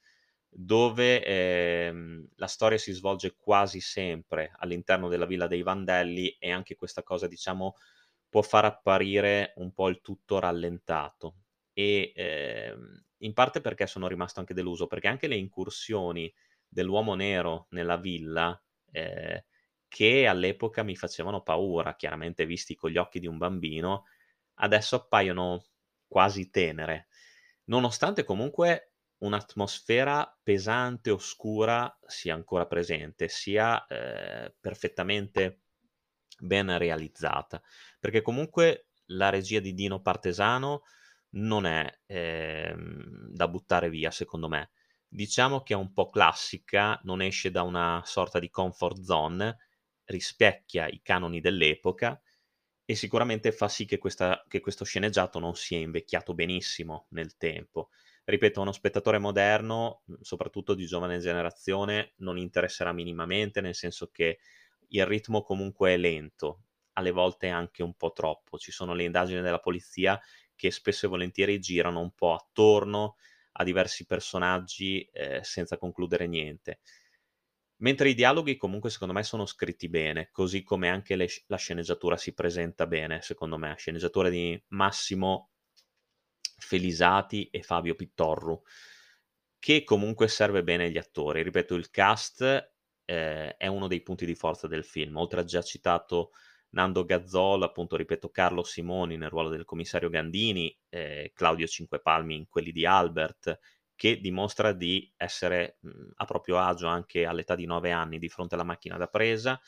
dove, 0.49 1.23
ehm, 1.23 2.27
la 2.35 2.47
storia 2.47 2.77
si 2.77 2.91
svolge 2.93 3.35
quasi 3.35 3.79
sempre 3.81 4.51
all'interno 4.57 5.07
della 5.09 5.25
villa 5.25 5.47
dei 5.47 5.61
Vandelli 5.63 6.29
e 6.39 6.51
anche 6.51 6.75
questa 6.75 7.03
cosa, 7.03 7.27
diciamo, 7.27 7.75
può 8.29 8.41
far 8.41 8.65
apparire 8.65 9.53
un 9.57 9.73
po' 9.73 9.89
il 9.89 10.01
tutto 10.01 10.39
rallentato. 10.39 11.35
E, 11.73 12.11
ehm, 12.15 13.03
in 13.19 13.33
parte 13.33 13.61
perché 13.61 13.87
sono 13.87 14.07
rimasto 14.07 14.39
anche 14.39 14.53
deluso, 14.53 14.87
perché 14.87 15.07
anche 15.07 15.27
le 15.27 15.35
incursioni 15.35 16.33
dell'uomo 16.67 17.15
nero 17.15 17.67
nella 17.71 17.97
villa, 17.97 18.61
ehm, 18.91 19.43
che 19.87 20.27
all'epoca 20.27 20.83
mi 20.83 20.95
facevano 20.95 21.41
paura, 21.41 21.95
chiaramente 21.95 22.45
visti 22.45 22.75
con 22.75 22.91
gli 22.91 22.97
occhi 22.97 23.19
di 23.19 23.27
un 23.27 23.37
bambino, 23.37 24.05
adesso 24.55 24.95
appaiono 24.97 25.63
quasi 26.07 26.49
tenere, 26.49 27.07
nonostante 27.65 28.23
comunque 28.23 28.88
un'atmosfera 29.19 30.39
pesante, 30.43 31.11
oscura 31.11 31.97
sia 32.05 32.33
ancora 32.35 32.65
presente, 32.67 33.27
sia, 33.29 33.85
ehm, 33.87 34.53
perfettamente 34.59 35.61
ben 36.39 36.77
realizzata, 36.77 37.61
perché 37.99 38.21
comunque 38.21 38.87
la 39.07 39.29
regia 39.29 39.59
di 39.59 39.73
Dino 39.73 40.01
Partesano 40.01 40.83
non 41.31 41.65
è, 41.65 41.99
ehm, 42.05 43.29
da 43.31 43.47
buttare 43.47 43.89
via 43.89 44.11
secondo 44.11 44.47
me. 44.47 44.71
Diciamo 45.07 45.61
che 45.63 45.73
è 45.73 45.77
un 45.77 45.91
po' 45.93 46.09
classica, 46.09 46.99
non 47.03 47.21
esce 47.21 47.51
da 47.51 47.63
una 47.63 48.01
sorta 48.05 48.39
di 48.39 48.49
comfort 48.49 49.01
zone, 49.01 49.57
rispecchia 50.05 50.87
i 50.87 51.01
canoni 51.03 51.39
dell'epoca 51.41 52.19
e 52.85 52.95
sicuramente 52.95 53.51
fa 53.51 53.67
sì 53.67 53.85
che 53.85 53.97
questa 53.99 54.43
che 54.47 54.59
questo 54.59 54.83
sceneggiato 54.85 55.39
non 55.39 55.55
sia 55.55 55.77
invecchiato 55.77 56.33
benissimo 56.33 57.07
nel 57.11 57.37
tempo. 57.37 57.89
Ripeto, 58.29 58.61
uno 58.61 58.71
spettatore 58.71 59.17
moderno, 59.17 60.03
mhmm, 60.05 60.17
soprattutto 60.21 60.75
di 60.75 60.85
giovane 60.85 61.17
generazione, 61.19 62.13
non 62.17 62.37
interesserà 62.37 62.91
minimamente, 62.93 63.59
nel 63.61 63.73
senso 63.75 64.09
che 64.11 64.39
il 64.89 65.05
ritmo 65.05 65.41
comunque 65.41 65.93
è 65.93 65.97
lento, 65.97 66.63
alle 66.93 67.11
volte 67.11 67.47
anche 67.47 67.81
un 67.83 67.95
po' 67.95 68.11
troppo. 68.11 68.57
Ci 68.59 68.71
sono 68.71 68.93
le 68.93 69.03
indagini 69.03 69.41
della 69.41 69.59
polizia 69.59 70.19
che 70.55 70.69
spesso 70.71 71.05
e 71.05 71.09
volentieri 71.09 71.59
girano 71.59 72.01
un 72.01 72.11
po' 72.13 72.33
attorno 72.33 73.15
a 73.53 73.63
diversi 73.63 74.05
personaggi, 74.05 75.07
ehm, 75.11 75.41
senza 75.41 75.77
concludere 75.77 76.27
niente. 76.27 76.79
Mentre 77.81 78.09
i 78.09 78.13
dialoghi 78.13 78.57
comunque 78.57 78.89
secondo 78.89 79.13
me 79.13 79.23
sono 79.23 79.45
scritti 79.45 79.87
bene, 79.89 80.29
così 80.31 80.63
come 80.63 80.89
anche 80.89 81.15
le 81.15 81.27
la 81.47 81.55
sceneggiatura 81.57 82.17
si 82.17 82.33
presenta 82.33 82.85
bene, 82.87 83.21
secondo 83.21 83.57
me. 83.57 83.75
Sceneggiatura 83.77 84.29
di 84.29 84.61
Massimo 84.69 85.51
Felisati 86.59 87.49
e 87.49 87.63
Fabio 87.63 87.95
Pittorru. 87.95 88.61
che 89.59 89.83
comunque 89.83 90.27
serve 90.27 90.63
bene 90.63 90.85
agli 90.85 90.97
attori. 90.97 91.43
Ripeto, 91.43 91.75
il 91.75 91.89
cast, 91.89 92.41
ehm, 93.05 93.49
è 93.57 93.67
uno 93.67 93.87
dei 93.87 94.01
punti 94.01 94.25
di 94.25 94.35
forza 94.35 94.67
del 94.67 94.83
film. 94.85 95.17
Oltre 95.17 95.39
al 95.41 95.45
già 95.45 95.61
citato 95.61 96.31
Nando 96.71 97.03
Gazzol, 97.03 97.63
appunto, 97.63 97.95
ripeto, 97.95 98.29
Carlo 98.29 98.63
Simoni 98.63 99.17
nel 99.17 99.29
ruolo 99.29 99.49
del 99.49 99.65
commissario 99.65 100.09
Gandini, 100.09 100.75
ehm, 100.89 101.27
Claudio 101.33 101.67
Cinquepalmi 101.67 102.35
in 102.35 102.47
quelli 102.47 102.71
di 102.71 102.85
Albert, 102.85 103.59
che 103.95 104.19
dimostra 104.21 104.71
di 104.71 105.11
essere, 105.17 105.77
mhmm, 105.81 106.11
a 106.15 106.25
proprio 106.25 106.57
agio 106.59 106.87
anche 106.87 107.25
all'età 107.25 107.55
di 107.55 107.65
9 107.65 107.91
anni 107.91 108.17
di 108.17 108.29
fronte 108.29 108.55
alla 108.55 108.63
macchina 108.63 108.97
da 108.97 109.07
presa, 109.07 109.59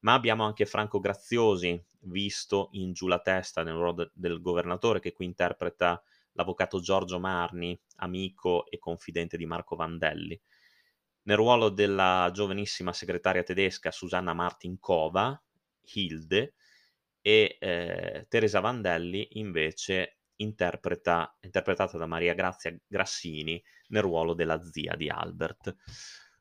ma 0.00 0.12
abbiamo 0.14 0.44
anche 0.44 0.66
Franco 0.66 1.00
Graziosi, 1.00 1.82
visto 2.00 2.68
in 2.72 2.92
Giù 2.92 3.06
la 3.06 3.20
testa 3.20 3.62
nel 3.62 3.74
ruolo 3.74 3.92
de 3.92 4.10
del 4.14 4.40
governatore, 4.40 5.00
che 5.00 5.12
qui 5.12 5.24
interpreta 5.24 6.02
l'avvocato 6.34 6.80
Giorgio 6.80 7.18
Marni, 7.18 7.78
amico 7.96 8.66
e 8.70 8.78
confidente 8.78 9.36
di 9.36 9.46
Marco 9.46 9.74
Vandelli. 9.74 10.40
Nel 11.22 11.36
ruolo 11.36 11.70
della 11.70 12.30
giovanissima 12.32 12.92
segretaria 12.92 13.42
tedesca 13.42 13.90
Susanna 13.90 14.34
Martin-Kova, 14.34 15.42
Hilde, 15.80 16.54
e 17.26 17.56
eh, 17.58 18.26
Teresa 18.28 18.60
Vandelli 18.60 19.38
invece 19.38 20.18
interpreta, 20.36 21.34
interpretata 21.40 21.96
da 21.96 22.04
Maria 22.04 22.34
Grazia 22.34 22.76
Grassini 22.86 23.62
nel 23.88 24.02
ruolo 24.02 24.34
della 24.34 24.62
zia 24.62 24.94
di 24.94 25.08
Albert. 25.08 25.74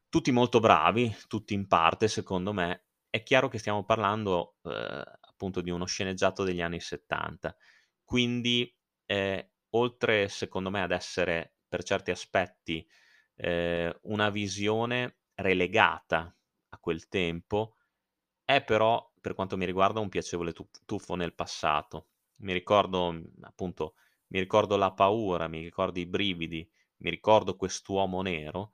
Tutti 0.10 0.32
molto 0.32 0.60
bravi, 0.60 1.16
tutti 1.28 1.54
in 1.54 1.68
parte 1.68 2.10
secondo 2.10 2.52
me. 2.52 2.88
È 3.10 3.24
chiaro 3.24 3.48
che 3.48 3.60
stiamo 3.60 3.86
parlando 3.86 4.58
eh, 4.64 5.04
appunto 5.22 5.62
di 5.62 5.70
uno 5.70 5.86
sceneggiato 5.86 6.44
degli 6.44 6.62
anni 6.62 6.82
70, 6.82 7.56
quindi 8.04 8.76
eh, 9.06 9.53
oltre 9.74 10.28
secondo 10.30 10.70
me 10.70 10.82
ad 10.82 10.92
essere 10.92 11.56
per 11.68 11.84
certi 11.84 12.12
aspetti 12.12 12.88
eh, 13.36 13.98
una 14.04 14.30
visione 14.30 15.20
relegata 15.36 16.36
a 16.70 16.78
quel 16.80 17.08
tempo, 17.08 17.78
è 18.44 18.64
però 18.64 19.12
per 19.20 19.34
quanto 19.34 19.58
mi 19.58 19.66
riguarda 19.66 20.00
un 20.00 20.10
piacevole 20.10 20.54
tuffo 20.86 21.16
nel 21.16 21.34
passato. 21.34 22.10
Mi 22.40 22.54
ricordo 22.54 23.22
appunto, 23.42 23.96
mi 24.28 24.40
ricordo 24.40 24.76
la 24.78 24.94
paura, 24.94 25.48
mi 25.48 25.62
ricordo 25.62 26.00
i 26.00 26.06
brividi, 26.06 26.70
mi 26.98 27.10
ricordo 27.10 27.56
quest'uomo 27.56 28.22
nero 28.22 28.72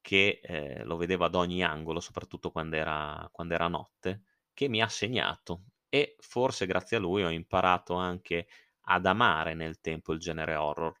che 0.00 0.40
eh, 0.42 0.84
lo 0.84 0.96
vedevo 0.96 1.24
ad 1.24 1.34
ogni 1.34 1.62
angolo, 1.64 2.00
soprattutto 2.00 2.50
quando 2.50 2.76
era, 2.76 3.28
quando 3.32 3.54
era 3.54 3.68
notte, 3.68 4.22
che 4.54 4.68
mi 4.68 4.80
ha 4.80 4.88
segnato 4.88 5.64
e 5.88 6.16
forse 6.20 6.66
grazie 6.66 6.96
a 6.96 7.00
lui 7.00 7.22
ho 7.24 7.30
imparato 7.30 7.94
anche 7.94 8.46
ad 8.88 9.06
amare 9.06 9.54
nel 9.54 9.80
tempo 9.80 10.12
il 10.12 10.18
genere 10.18 10.54
horror. 10.54 10.98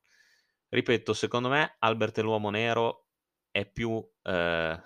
Ripeto, 0.68 1.12
secondo 1.12 1.48
me 1.48 1.76
Albert 1.78 2.18
e 2.18 2.22
l'uomo 2.22 2.50
nero 2.50 3.06
è 3.50 3.64
più 3.70 4.04
eh, 4.22 4.80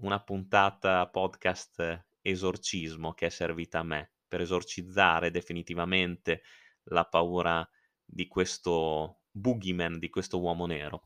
una 0.00 0.22
puntata 0.22 1.08
podcast 1.08 2.06
esorcismo 2.20 3.12
che 3.12 3.26
è 3.26 3.30
servita 3.30 3.80
a 3.80 3.84
me 3.84 4.12
per 4.26 4.40
esorcizzare 4.40 5.30
definitivamente 5.30 6.42
la 6.84 7.04
paura 7.04 7.68
di 8.04 8.26
questo 8.26 9.20
boogeyman, 9.30 9.98
di 9.98 10.08
questo 10.08 10.40
uomo 10.40 10.66
nero 10.66 11.04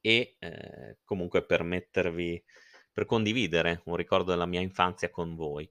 e 0.00 0.36
eh, 0.38 0.98
comunque 1.04 1.44
per 1.46 1.62
mettervi, 1.62 2.42
per 2.92 3.06
condividere 3.06 3.82
un 3.84 3.96
ricordo 3.96 4.32
della 4.32 4.46
mia 4.46 4.60
infanzia 4.60 5.10
con 5.10 5.34
voi. 5.34 5.70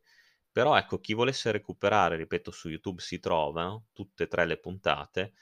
Però 0.51 0.75
ecco, 0.77 0.99
chi 0.99 1.13
volesse 1.13 1.51
recuperare, 1.51 2.15
ripeto, 2.17 2.51
su 2.51 2.69
YouTube 2.69 3.01
si 3.01 3.19
trovano 3.19 3.87
tutte 3.93 4.23
e 4.23 4.27
tre 4.27 4.45
le 4.45 4.57
puntate. 4.59 5.33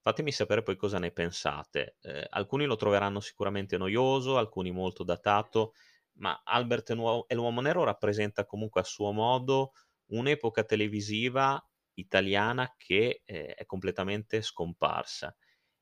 Fatemi 0.00 0.30
sapere 0.32 0.62
poi 0.62 0.76
cosa 0.76 0.98
ne 0.98 1.10
pensate. 1.10 1.96
Eh, 2.00 2.26
alcuni 2.30 2.64
lo 2.66 2.76
troveranno 2.76 3.20
sicuramente 3.20 3.76
noioso, 3.78 4.36
alcuni 4.38 4.70
molto 4.70 5.04
datato, 5.04 5.72
ma 6.18 6.40
Albert 6.44 6.90
e 6.90 7.34
l'Uomo 7.34 7.60
Nero 7.60 7.84
rappresenta 7.84 8.44
comunque 8.44 8.80
a 8.80 8.84
suo 8.84 9.12
modo 9.12 9.72
un'epoca 10.06 10.64
televisiva 10.64 11.62
italiana 11.94 12.74
che 12.76 13.22
eh, 13.24 13.54
è 13.54 13.64
completamente 13.66 14.40
scomparsa 14.42 15.34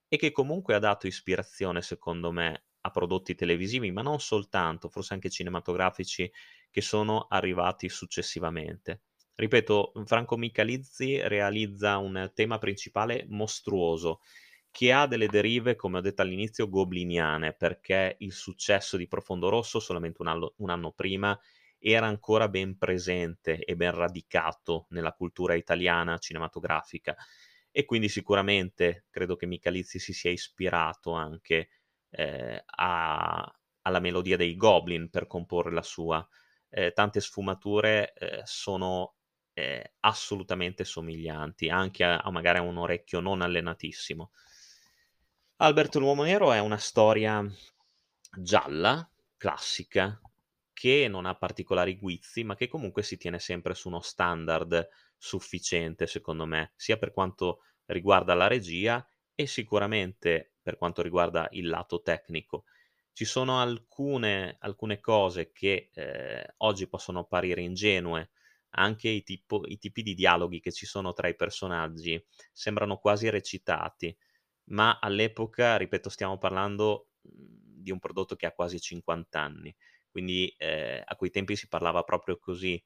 e 0.09 0.17
che 0.17 0.31
comunque 0.33 0.75
ha 0.75 0.79
dato 0.79 1.07
ispirazione, 1.07 1.83
secondo 1.83 2.31
me, 2.33 2.67
a 2.83 2.91
prodotti 2.91 3.35
televisivi, 3.35 3.91
ma 3.91 4.03
non 4.03 4.21
soltanto, 4.21 4.89
forse 4.89 5.15
anche 5.15 5.31
cinematografici 5.31 6.31
che 6.77 6.83
sono 6.83 7.25
arrivati 7.31 7.89
successivamente. 7.89 9.05
Ripeto, 9.35 9.93
Franco 10.05 10.37
Michalizzi 10.37 11.19
realizza 11.27 11.97
un 11.97 12.31
tema 12.35 12.59
principale 12.59 13.25
mostruoso 13.31 14.21
che 14.71 14.93
ha 14.93 15.07
delle 15.07 15.27
derive, 15.27 15.75
come 15.75 15.97
ho 15.97 16.01
detto 16.03 16.21
all'inizio, 16.21 16.69
gobliniane, 16.69 17.55
perché 17.55 18.17
il 18.19 18.35
successo 18.35 18.99
di 18.99 19.09
Profondo 19.09 19.49
Rosso 19.49 19.81
solamente 19.81 20.21
un 20.21 20.29
anno, 20.29 20.53
un 20.59 20.69
anno 20.69 20.93
prima 20.93 21.41
era 21.79 22.09
ancora 22.09 22.47
ben 22.51 22.77
presente 22.77 23.65
e 23.65 23.75
ben 23.75 23.95
radicato 23.95 24.85
nella 24.91 25.13
cultura 25.13 25.55
italiana 25.55 26.19
cinematografica 26.19 27.17
e 27.71 27.87
quindi 27.87 28.11
sicuramente 28.11 29.07
credo 29.09 29.35
che 29.35 29.47
Michalizzi 29.47 29.99
si 29.99 30.13
sia 30.13 30.31
ispirato 30.31 31.13
anche 31.13 31.71
eh, 32.11 32.63
a, 32.67 33.51
alla 33.81 34.01
melodia 34.01 34.37
dei 34.37 34.57
Goblin 34.57 35.09
per 35.09 35.27
comporre 35.27 35.73
la 35.73 35.83
sua. 35.83 36.29
Eh, 36.69 36.93
tante 36.93 37.21
sfumature 37.21 38.13
eh, 38.15 38.43
sono 38.45 39.15
eh, 39.53 39.95
assolutamente 40.01 40.85
somiglianti, 40.85 41.69
anche 41.69 42.05
a, 42.05 42.19
a, 42.19 42.31
magari 42.31 42.59
a 42.59 42.63
un 42.63 42.77
orecchio 42.77 43.21
non 43.21 43.41
allenatissimo. 43.41 44.31
Albert 45.57 45.97
l'uomo 45.97 46.25
nero 46.25 46.53
è 46.53 46.59
una 46.59 46.77
storia 46.77 47.43
gialla, 48.37 49.09
classica, 49.39 50.21
che 50.75 51.09
non 51.09 51.25
ha 51.25 51.35
particolari 51.35 51.97
guizzi, 51.97 52.45
ma 52.45 52.55
che 52.55 52.69
comunque 52.69 53.03
si 53.03 53.17
tiene 53.17 53.39
sempre 53.39 53.75
su 53.75 53.89
uno 53.89 54.01
standard 54.01 54.87
sufficiente, 55.17 56.07
secondo 56.07 56.45
me, 56.45 56.73
sia 56.77 56.99
per 56.99 57.13
quanto 57.13 57.63
riguarda 57.87 58.35
la 58.35 58.47
regia 58.47 59.07
e 59.35 59.47
sicuramente 59.47 60.57
per 60.61 60.77
quanto 60.77 61.01
riguarda 61.01 61.49
il 61.53 61.69
lato 61.69 62.03
tecnico. 62.03 62.65
Ci 63.17 63.25
sono 63.25 63.61
alcune, 63.61 64.57
alcune 64.61 65.01
cose 65.01 65.51
che 65.51 65.89
eh, 65.95 66.55
oggi 66.59 66.87
possono 66.87 67.21
apparire 67.21 67.63
ingenue, 67.63 68.31
anche 68.73 69.09
i, 69.09 69.23
tipo, 69.23 69.63
i 69.67 69.79
tipi 69.79 70.03
di 70.03 70.13
dialoghi 70.13 70.61
che 70.61 70.71
ci 70.71 70.85
sono 70.85 71.15
tra 71.15 71.27
i 71.27 71.35
personaggi 71.35 72.23
sembrano 72.53 72.99
quasi 72.99 73.31
recitati, 73.31 74.15
ma 74.71 74.99
all'epoca, 75.01 75.77
ripeto, 75.79 76.11
stiamo 76.11 76.37
parlando 76.37 77.13
mhmm, 77.23 77.83
di 77.83 77.91
un 77.91 77.99
prodotto 77.99 78.37
che 78.37 78.45
ha 78.47 78.53
quasi 78.53 78.81
50 78.81 79.41
anni, 79.41 79.75
quindi 80.11 80.49
eh, 80.59 81.03
a 81.03 81.17
quei 81.17 81.31
tempi 81.31 81.57
si 81.57 81.69
parlava 81.69 82.03
proprio 82.03 82.39
così 82.39 82.83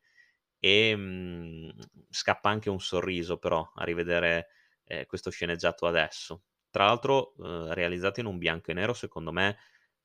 e 0.59 0.95
mh, 0.97 1.01
mhmm, 1.01 1.71
scappa 2.11 2.49
anche 2.51 2.71
un 2.71 2.81
sorriso 2.81 3.39
però 3.39 3.71
a 3.75 3.85
rivedere 3.85 4.49
eh, 4.85 5.07
questo 5.07 5.31
sceneggiato 5.31 5.87
adesso. 5.87 6.45
Tra 6.71 6.85
l'altro 6.87 7.35
eh, 7.43 7.75
realizzato 7.75 8.21
in 8.21 8.27
un 8.27 8.39
bianco 8.39 8.71
e 8.71 8.75
nero, 8.75 8.93
secondo 8.93 9.33
me 9.33 9.57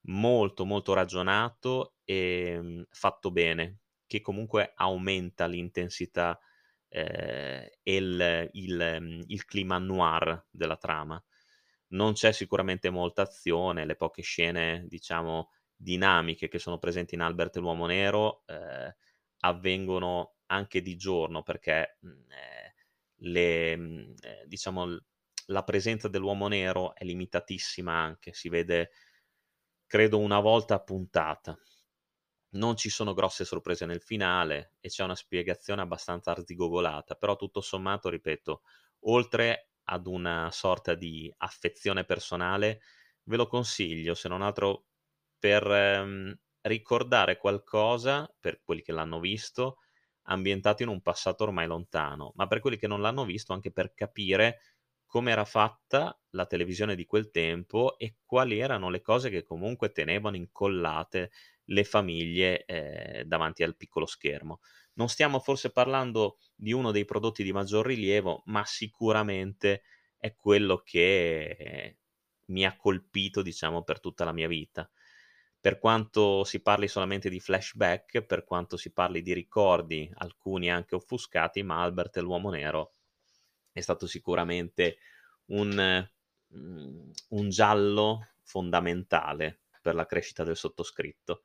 molto 0.07 0.65
molto 0.65 0.93
ragionato 0.93 1.95
e 2.03 2.59
mh, 2.61 2.85
fatto 2.91 3.31
bene, 3.31 3.79
che 4.07 4.21
comunque 4.21 4.73
aumenta 4.75 5.45
l'intensità 5.47 6.39
eh, 6.89 7.79
e 7.81 7.95
il, 7.95 8.49
il, 8.53 8.97
mhmm, 9.01 9.21
il 9.27 9.45
clima 9.45 9.77
noir 9.77 10.45
della 10.49 10.77
trama. 10.77 11.21
Non 11.89 12.13
c'è 12.13 12.31
sicuramente 12.31 12.89
molta 12.89 13.21
azione, 13.23 13.85
le 13.85 13.95
poche 13.95 14.21
scene, 14.21 14.85
diciamo, 14.87 15.51
dinamiche 15.75 16.47
che 16.47 16.59
sono 16.59 16.77
presenti 16.79 17.15
in 17.15 17.21
Albert 17.21 17.57
e 17.57 17.59
l'Uomo 17.59 17.85
Nero 17.85 18.43
eh, 18.47 18.95
avvengono 19.41 20.35
anche 20.47 20.81
di 20.81 20.95
giorno 20.95 21.43
perché 21.43 21.97
mhmm, 22.01 22.31
eh, 22.31 22.73
le, 23.29 23.75
mhmm, 23.77 24.13
eh, 24.21 24.43
diciamo, 24.47 24.97
la 25.47 25.63
presenza 25.63 26.07
dell'uomo 26.07 26.47
nero 26.47 26.95
è 26.95 27.03
limitatissima 27.03 27.93
anche, 27.93 28.33
si 28.33 28.49
vede 28.49 28.89
credo 29.95 30.19
una 30.19 30.41
volta 30.41 30.75
a 30.75 30.79
puntata. 30.81 31.58
Non 32.55 32.75
ci 32.75 32.89
sono 32.89 33.13
grosse 33.13 33.45
sorprese 33.45 33.86
nel 33.86 34.01
finale 34.01 34.73
e 34.81 34.89
c'è 34.89 35.05
una 35.05 35.15
spiegazione 35.15 35.84
abbastanza 35.84 36.31
arzigogolata, 36.31 37.15
però 37.15 37.38
tutto 37.38 37.62
sommato, 37.62 38.10
ripeto, 38.10 38.63
oltre 39.05 39.69
ad 39.86 40.05
una 40.08 40.49
sorta 40.51 40.95
di 40.95 41.34
affezione 41.38 42.03
personale, 42.03 42.81
ve 43.23 43.38
lo 43.38 43.47
consiglio, 43.47 44.15
se 44.15 44.27
non 44.27 44.41
altro 44.41 44.88
per 45.39 45.65
ehm, 45.65 46.38
ricordare 46.63 47.38
qualcosa, 47.38 48.29
per 48.38 48.63
quelli 48.63 48.81
che 48.81 48.91
l'hanno 48.91 49.21
visto, 49.21 49.77
ambientato 50.23 50.84
in 50.84 50.89
un 50.89 51.01
passato 51.01 51.43
ormai 51.45 51.67
lontano, 51.67 52.34
ma 52.36 52.47
per 52.47 52.60
quelli 52.60 52.75
che 52.77 52.88
non 52.88 52.99
l'hanno 52.99 53.23
visto 53.23 53.53
anche 53.53 53.71
per 53.71 53.93
capire 53.93 54.60
come 55.15 55.32
era 55.32 55.45
fatta 55.45 56.21
la 56.32 56.45
televisione 56.45 56.93
di 56.93 57.06
quel 57.06 57.32
tempo 57.32 57.97
e 57.97 58.17
quali 58.25 58.60
erano 58.60 58.89
le 58.89 58.99
cose 58.99 59.30
che 59.30 59.43
comunque 59.43 59.93
tenevano 59.93 60.36
incollate 60.36 61.32
le 61.67 61.86
famiglie 61.86 62.65
eh, 62.65 63.23
davanti 63.25 63.63
al 63.63 63.78
piccolo 63.78 64.08
schermo. 64.08 64.60
Non 64.95 65.08
stiamo 65.08 65.39
forse 65.39 65.71
parlando 65.71 66.39
di 66.54 66.73
uno 66.73 66.91
dei 66.91 67.06
prodotti 67.06 67.43
di 67.43 67.54
maggior 67.54 67.86
rilievo, 67.86 68.43
ma 68.47 68.65
sicuramente 68.65 69.84
è 70.17 70.36
quello 70.36 70.82
che 70.84 71.97
mi 72.47 72.65
ha 72.65 72.75
colpito, 72.75 73.41
diciamo, 73.41 73.84
per 73.84 74.01
tutta 74.01 74.25
la 74.25 74.34
mia 74.34 74.49
vita. 74.49 74.91
Per 75.62 75.80
quanto 75.80 76.43
si 76.43 76.62
parli 76.62 76.89
solamente 76.89 77.30
di 77.30 77.39
flashback, 77.39 78.21
per 78.23 78.43
quanto 78.43 78.75
si 78.75 78.91
parli 78.91 79.21
di 79.21 79.32
ricordi, 79.32 80.12
alcuni 80.15 80.69
anche 80.69 80.95
offuscati, 80.95 81.63
ma 81.63 81.82
Albert 81.82 82.17
e 82.17 82.21
l'uomo 82.21 82.49
nero 82.49 82.91
è 83.79 83.81
stato 83.81 84.07
sicuramente 84.07 84.97
un, 85.47 86.07
mhmm, 86.47 87.11
un 87.29 87.49
giallo 87.49 88.29
fondamentale 88.43 89.63
per 89.81 89.95
la 89.95 90.05
crescita 90.05 90.43
del 90.45 90.55
sottoscritto. 90.55 91.43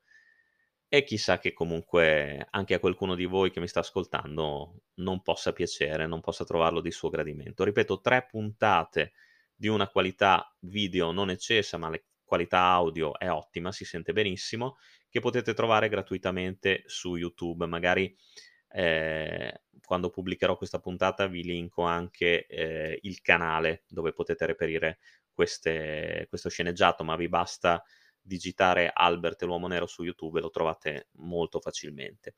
E 0.87 1.03
chissà 1.03 1.39
che 1.39 1.53
comunque 1.53 2.47
anche 2.49 2.73
a 2.73 2.79
qualcuno 2.79 3.15
di 3.15 3.25
voi 3.25 3.51
che 3.51 3.59
mi 3.59 3.67
sta 3.67 3.79
ascoltando 3.79 4.83
non 4.95 5.21
possa 5.21 5.53
piacere, 5.53 6.07
non 6.07 6.21
possa 6.21 6.43
trovarlo 6.45 6.81
di 6.81 6.91
suo 6.91 7.09
gradimento. 7.09 7.63
Ripeto, 7.63 7.99
tre 8.01 8.25
puntate 8.25 9.13
di 9.53 9.67
una 9.67 9.87
qualità 9.89 10.53
video 10.59 11.11
non 11.11 11.29
eccessa, 11.29 11.77
ma 11.77 11.89
le 11.89 12.05
qualità 12.23 12.59
audio 12.59 13.17
è 13.19 13.29
ottima, 13.29 13.71
si 13.71 13.83
sente 13.83 14.13
benissimo, 14.13 14.77
che 15.09 15.19
potete 15.19 15.53
trovare 15.53 15.89
gratuitamente 15.89 16.83
su 16.85 17.15
YouTube. 17.15 17.65
Magari 17.67 18.15
eh, 18.73 19.61
quando 19.83 20.09
pubblicherò 20.09 20.55
questa 20.55 20.79
puntata 20.79 21.27
vi 21.27 21.43
linko 21.43 21.83
anche 21.83 22.45
eh, 22.45 22.99
il 23.01 23.21
canale 23.21 23.83
dove 23.87 24.13
potete 24.13 24.45
reperire 24.45 24.99
queste, 25.33 26.25
questo 26.29 26.49
sceneggiato, 26.49 27.03
ma 27.03 27.15
vi 27.15 27.27
basta 27.27 27.83
digitare 28.21 28.91
Albert 28.93 29.41
e 29.41 29.45
l'uomo 29.45 29.67
nero 29.67 29.87
su 29.87 30.03
YouTube 30.03 30.39
e 30.39 30.41
lo 30.41 30.49
trovate 30.49 31.09
molto 31.13 31.59
facilmente. 31.59 32.35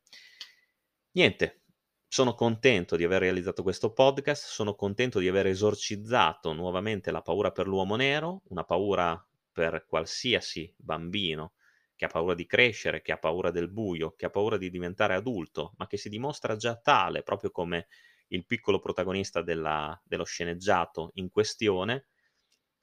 Niente, 1.11 1.61
sono 2.07 2.33
contento 2.33 2.95
di 2.95 3.03
aver 3.03 3.21
realizzato 3.21 3.63
questo 3.63 3.91
podcast, 3.91 4.45
sono 4.45 4.75
contento 4.75 5.19
di 5.19 5.27
aver 5.27 5.47
esorcizzato 5.47 6.53
nuovamente 6.53 7.11
la 7.11 7.21
paura 7.21 7.51
per 7.51 7.67
l'uomo 7.67 7.95
nero, 7.95 8.41
una 8.49 8.63
paura 8.63 9.23
per 9.51 9.85
qualsiasi 9.85 10.73
bambino 10.77 11.53
che 11.95 12.05
ha 12.05 12.07
paura 12.07 12.33
di 12.33 12.45
crescere, 12.45 13.01
che 13.01 13.11
ha 13.11 13.17
paura 13.17 13.51
del 13.51 13.69
buio, 13.69 14.13
che 14.15 14.25
ha 14.25 14.29
paura 14.29 14.57
di 14.57 14.69
diventare 14.69 15.13
adulto, 15.15 15.73
ma 15.77 15.87
che 15.87 15.97
si 15.97 16.09
dimostra 16.09 16.55
già 16.55 16.75
tale, 16.77 17.23
proprio 17.23 17.51
come 17.51 17.87
il 18.27 18.45
piccolo 18.45 18.79
protagonista 18.79 19.41
della, 19.41 19.99
dello 20.05 20.23
sceneggiato 20.25 21.11
in 21.15 21.29
questione, 21.29 22.07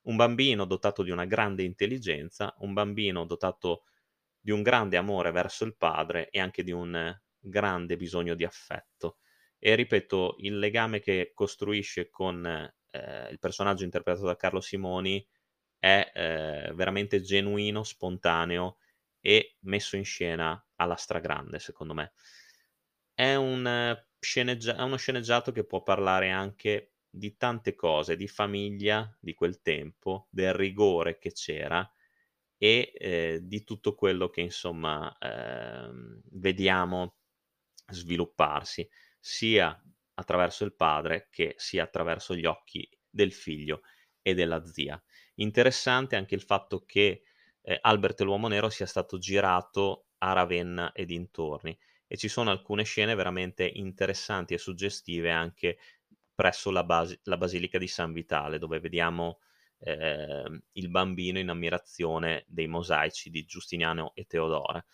un 0.03 0.17
bambino 0.17 0.65
dotato 0.65 1.03
di 1.03 1.11
una 1.11 1.27
grande 1.27 1.63
intelligenza, 1.63 2.55
un 2.59 2.73
bambino 2.73 3.25
dotato 3.25 3.85
di 4.41 4.51
un 4.51 4.63
grande 4.63 4.97
amore 4.97 5.31
verso 5.33 5.65
il 5.65 5.77
padre 5.77 6.31
e 6.31 6.41
anche 6.41 6.63
di 6.63 6.73
un 6.73 7.15
grande 7.39 7.97
bisogno 7.97 8.35
di 8.35 8.45
affetto. 8.45 9.19
E 9.59 9.75
ripeto, 9.75 10.37
il 10.39 10.59
legame 10.59 11.01
che 11.01 11.33
costruisce 11.35 12.09
con 12.09 12.45
eh, 12.47 13.29
il 13.31 13.39
personaggio 13.39 13.85
interpretato 13.85 14.25
da 14.27 14.37
Carlo 14.37 14.61
Simoni 14.61 15.27
è 15.79 16.11
eh, 16.15 16.73
veramente 16.75 17.21
genuino, 17.21 17.83
spontaneo 17.83 18.79
e 19.21 19.57
messo 19.61 19.97
in 19.97 20.05
scena 20.05 20.63
alla 20.77 20.97
stragrande, 20.97 21.59
secondo 21.59 21.95
me. 21.95 22.13
È, 23.15 23.35
un 23.35 23.97
sceneggia- 24.19 24.77
è 24.77 24.83
uno 24.83 24.97
sceneggiato 24.97 25.53
che 25.53 25.65
può 25.65 25.83
parlare 25.83 26.31
anche 26.31 26.95
di 27.09 27.37
tante 27.37 27.75
cose, 27.75 28.17
di 28.17 28.29
famiglia 28.29 29.15
di 29.21 29.35
quel 29.35 29.61
tempo, 29.63 30.29
del 30.31 30.55
rigore 30.55 31.19
che 31.19 31.33
c'era 31.33 31.89
e 32.57 32.93
eh, 32.95 33.41
di 33.43 33.65
tutto 33.65 33.95
quello 33.95 34.29
che 34.29 34.43
insomma 34.43 35.17
eh, 35.19 35.91
vediamo 36.33 37.17
svilupparsi 37.91 38.89
sia 39.19 39.83
attraverso 40.15 40.65
il 40.65 40.75
padre 40.75 41.29
che 41.31 41.55
sia 41.57 41.85
attraverso 41.85 42.35
gli 42.35 42.45
occhi 42.45 42.89
del 43.09 43.33
figlio 43.33 43.83
e 44.23 44.35
della 44.35 44.65
zia. 44.67 45.03
Interessante 45.37 46.17
anche 46.17 46.35
il 46.35 46.43
fatto 46.43 46.85
che 46.85 47.23
eh, 47.63 47.79
Albert 47.81 48.21
e 48.21 48.25
l'uomo 48.25 48.49
nero 48.49 48.69
sia 48.69 48.87
stato 48.87 49.19
girato 49.19 50.07
a 50.19 50.33
Ravenna 50.33 50.93
e 50.93 51.05
dintorni 51.05 51.77
e 52.07 52.17
ci 52.17 52.29
sono 52.29 52.51
alcune 52.51 52.85
scene 52.85 53.15
veramente 53.15 53.65
interessanti 53.65 54.55
e 54.55 54.59
suggestive 54.59 55.31
anche 55.31 55.79
presso 56.35 56.71
la, 56.71 56.85
basi- 56.85 57.19
la 57.25 57.37
Basilica 57.37 57.79
di 57.79 57.87
San 57.87 58.13
Vitale 58.13 58.59
dove 58.59 58.81
vediamo 58.81 59.41
eh, 59.79 60.63
il 60.73 60.89
bambino 60.89 61.39
in 61.39 61.49
ammirazione 61.49 62.45
dei 62.49 62.67
mosaici 62.67 63.31
di 63.31 63.45
Giustiniano 63.45 64.13
e 64.15 64.25
Teodora. 64.25 64.85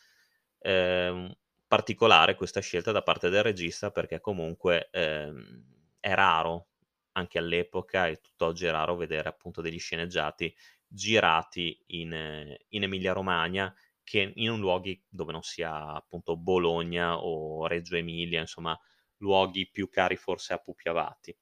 Eh, 0.58 1.36
particolare 1.66 2.34
questa 2.34 2.60
scelta 2.60 2.92
da 2.92 3.02
parte 3.02 3.28
del 3.28 3.42
regista 3.42 3.90
perché 3.90 4.20
comunque 4.20 4.88
ehm, 4.90 5.64
è 5.98 6.14
raro 6.14 6.68
anche 7.12 7.38
all'epoca 7.38 8.06
e 8.06 8.20
tutt'oggi 8.20 8.66
è 8.66 8.70
raro 8.70 8.94
vedere 8.94 9.28
appunto 9.28 9.60
degli 9.60 9.78
sceneggiati 9.78 10.54
girati 10.88 11.82
in, 11.86 12.56
in 12.68 12.82
Emilia 12.82 13.12
Romagna 13.12 13.74
che 14.02 14.32
in 14.34 14.56
luoghi 14.58 15.02
dove 15.08 15.32
non 15.32 15.42
sia 15.42 15.94
appunto 15.94 16.36
Bologna 16.36 17.18
o 17.18 17.66
Reggio 17.66 17.96
Emilia, 17.96 18.40
insomma 18.40 18.78
luoghi 19.18 19.68
più 19.68 19.88
cari 19.88 20.16
forse 20.16 20.52
a 20.52 20.58
Pupi 20.58 20.88
Avati. 20.88 21.36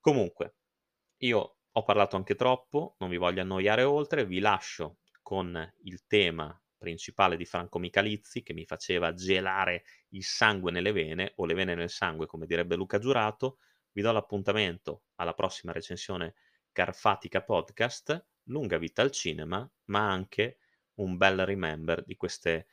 Comunque, 0.00 0.56
io 1.18 1.58
ho 1.70 1.82
parlato 1.82 2.16
anche 2.16 2.34
troppo, 2.34 2.96
non 3.00 3.10
vi 3.10 3.18
voglio 3.18 3.42
annoiare 3.42 3.82
oltre, 3.82 4.24
vi 4.24 4.38
lascio 4.38 5.00
con 5.20 5.74
il 5.82 6.06
tema 6.06 6.58
principale 6.78 7.36
di 7.36 7.44
Franco 7.44 7.78
Michalizzi 7.78 8.42
che 8.42 8.54
mi 8.54 8.64
faceva 8.64 9.12
gelare 9.12 9.84
il 10.10 10.24
sangue 10.24 10.70
nelle 10.70 10.92
vene 10.92 11.32
o 11.36 11.44
le 11.44 11.54
vene 11.54 11.74
nel 11.74 11.90
sangue, 11.90 12.26
come 12.26 12.46
direbbe 12.46 12.76
Luca 12.76 12.98
Giurato, 12.98 13.58
vi 13.92 14.02
do 14.02 14.12
l'appuntamento 14.12 15.04
alla 15.16 15.34
prossima 15.34 15.72
recensione 15.72 16.34
Carfatica 16.72 17.42
Podcast, 17.42 18.26
lunga 18.46 18.78
vita 18.78 19.02
al 19.02 19.10
cinema, 19.10 19.68
ma 19.86 20.10
anche 20.10 20.58
un 20.94 21.16
bel 21.16 21.44
remember 21.44 22.04
di 22.04 22.16
queste 22.16 22.66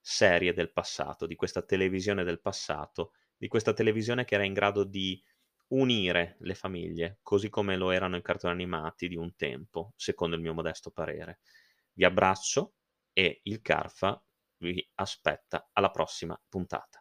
serie 0.00 0.52
del 0.52 0.72
passato, 0.72 1.26
di 1.26 1.36
questa 1.36 1.62
televisione 1.62 2.24
del 2.24 2.40
passato, 2.40 3.12
di 3.36 3.48
questa 3.48 3.72
televisione 3.72 4.24
che 4.24 4.34
era 4.34 4.44
in 4.44 4.52
grado 4.52 4.84
di 4.84 5.22
unire 5.68 6.36
le 6.40 6.54
famiglie, 6.54 7.18
così 7.22 7.48
come 7.48 7.76
lo 7.76 7.90
erano 7.90 8.16
i 8.16 8.22
cartoni 8.22 8.52
animati 8.52 9.08
di 9.08 9.16
un 9.16 9.34
tempo, 9.36 9.92
secondo 9.96 10.36
il 10.36 10.42
mio 10.42 10.54
modesto 10.54 10.90
parere. 10.90 11.40
Vi 11.92 12.04
abbraccio 12.04 12.74
e 13.12 13.40
il 13.44 13.60
Carfa 13.62 14.22
vi 14.58 14.86
aspetta 14.96 15.70
alla 15.72 15.90
prossima 15.90 16.40
puntata. 16.48 16.99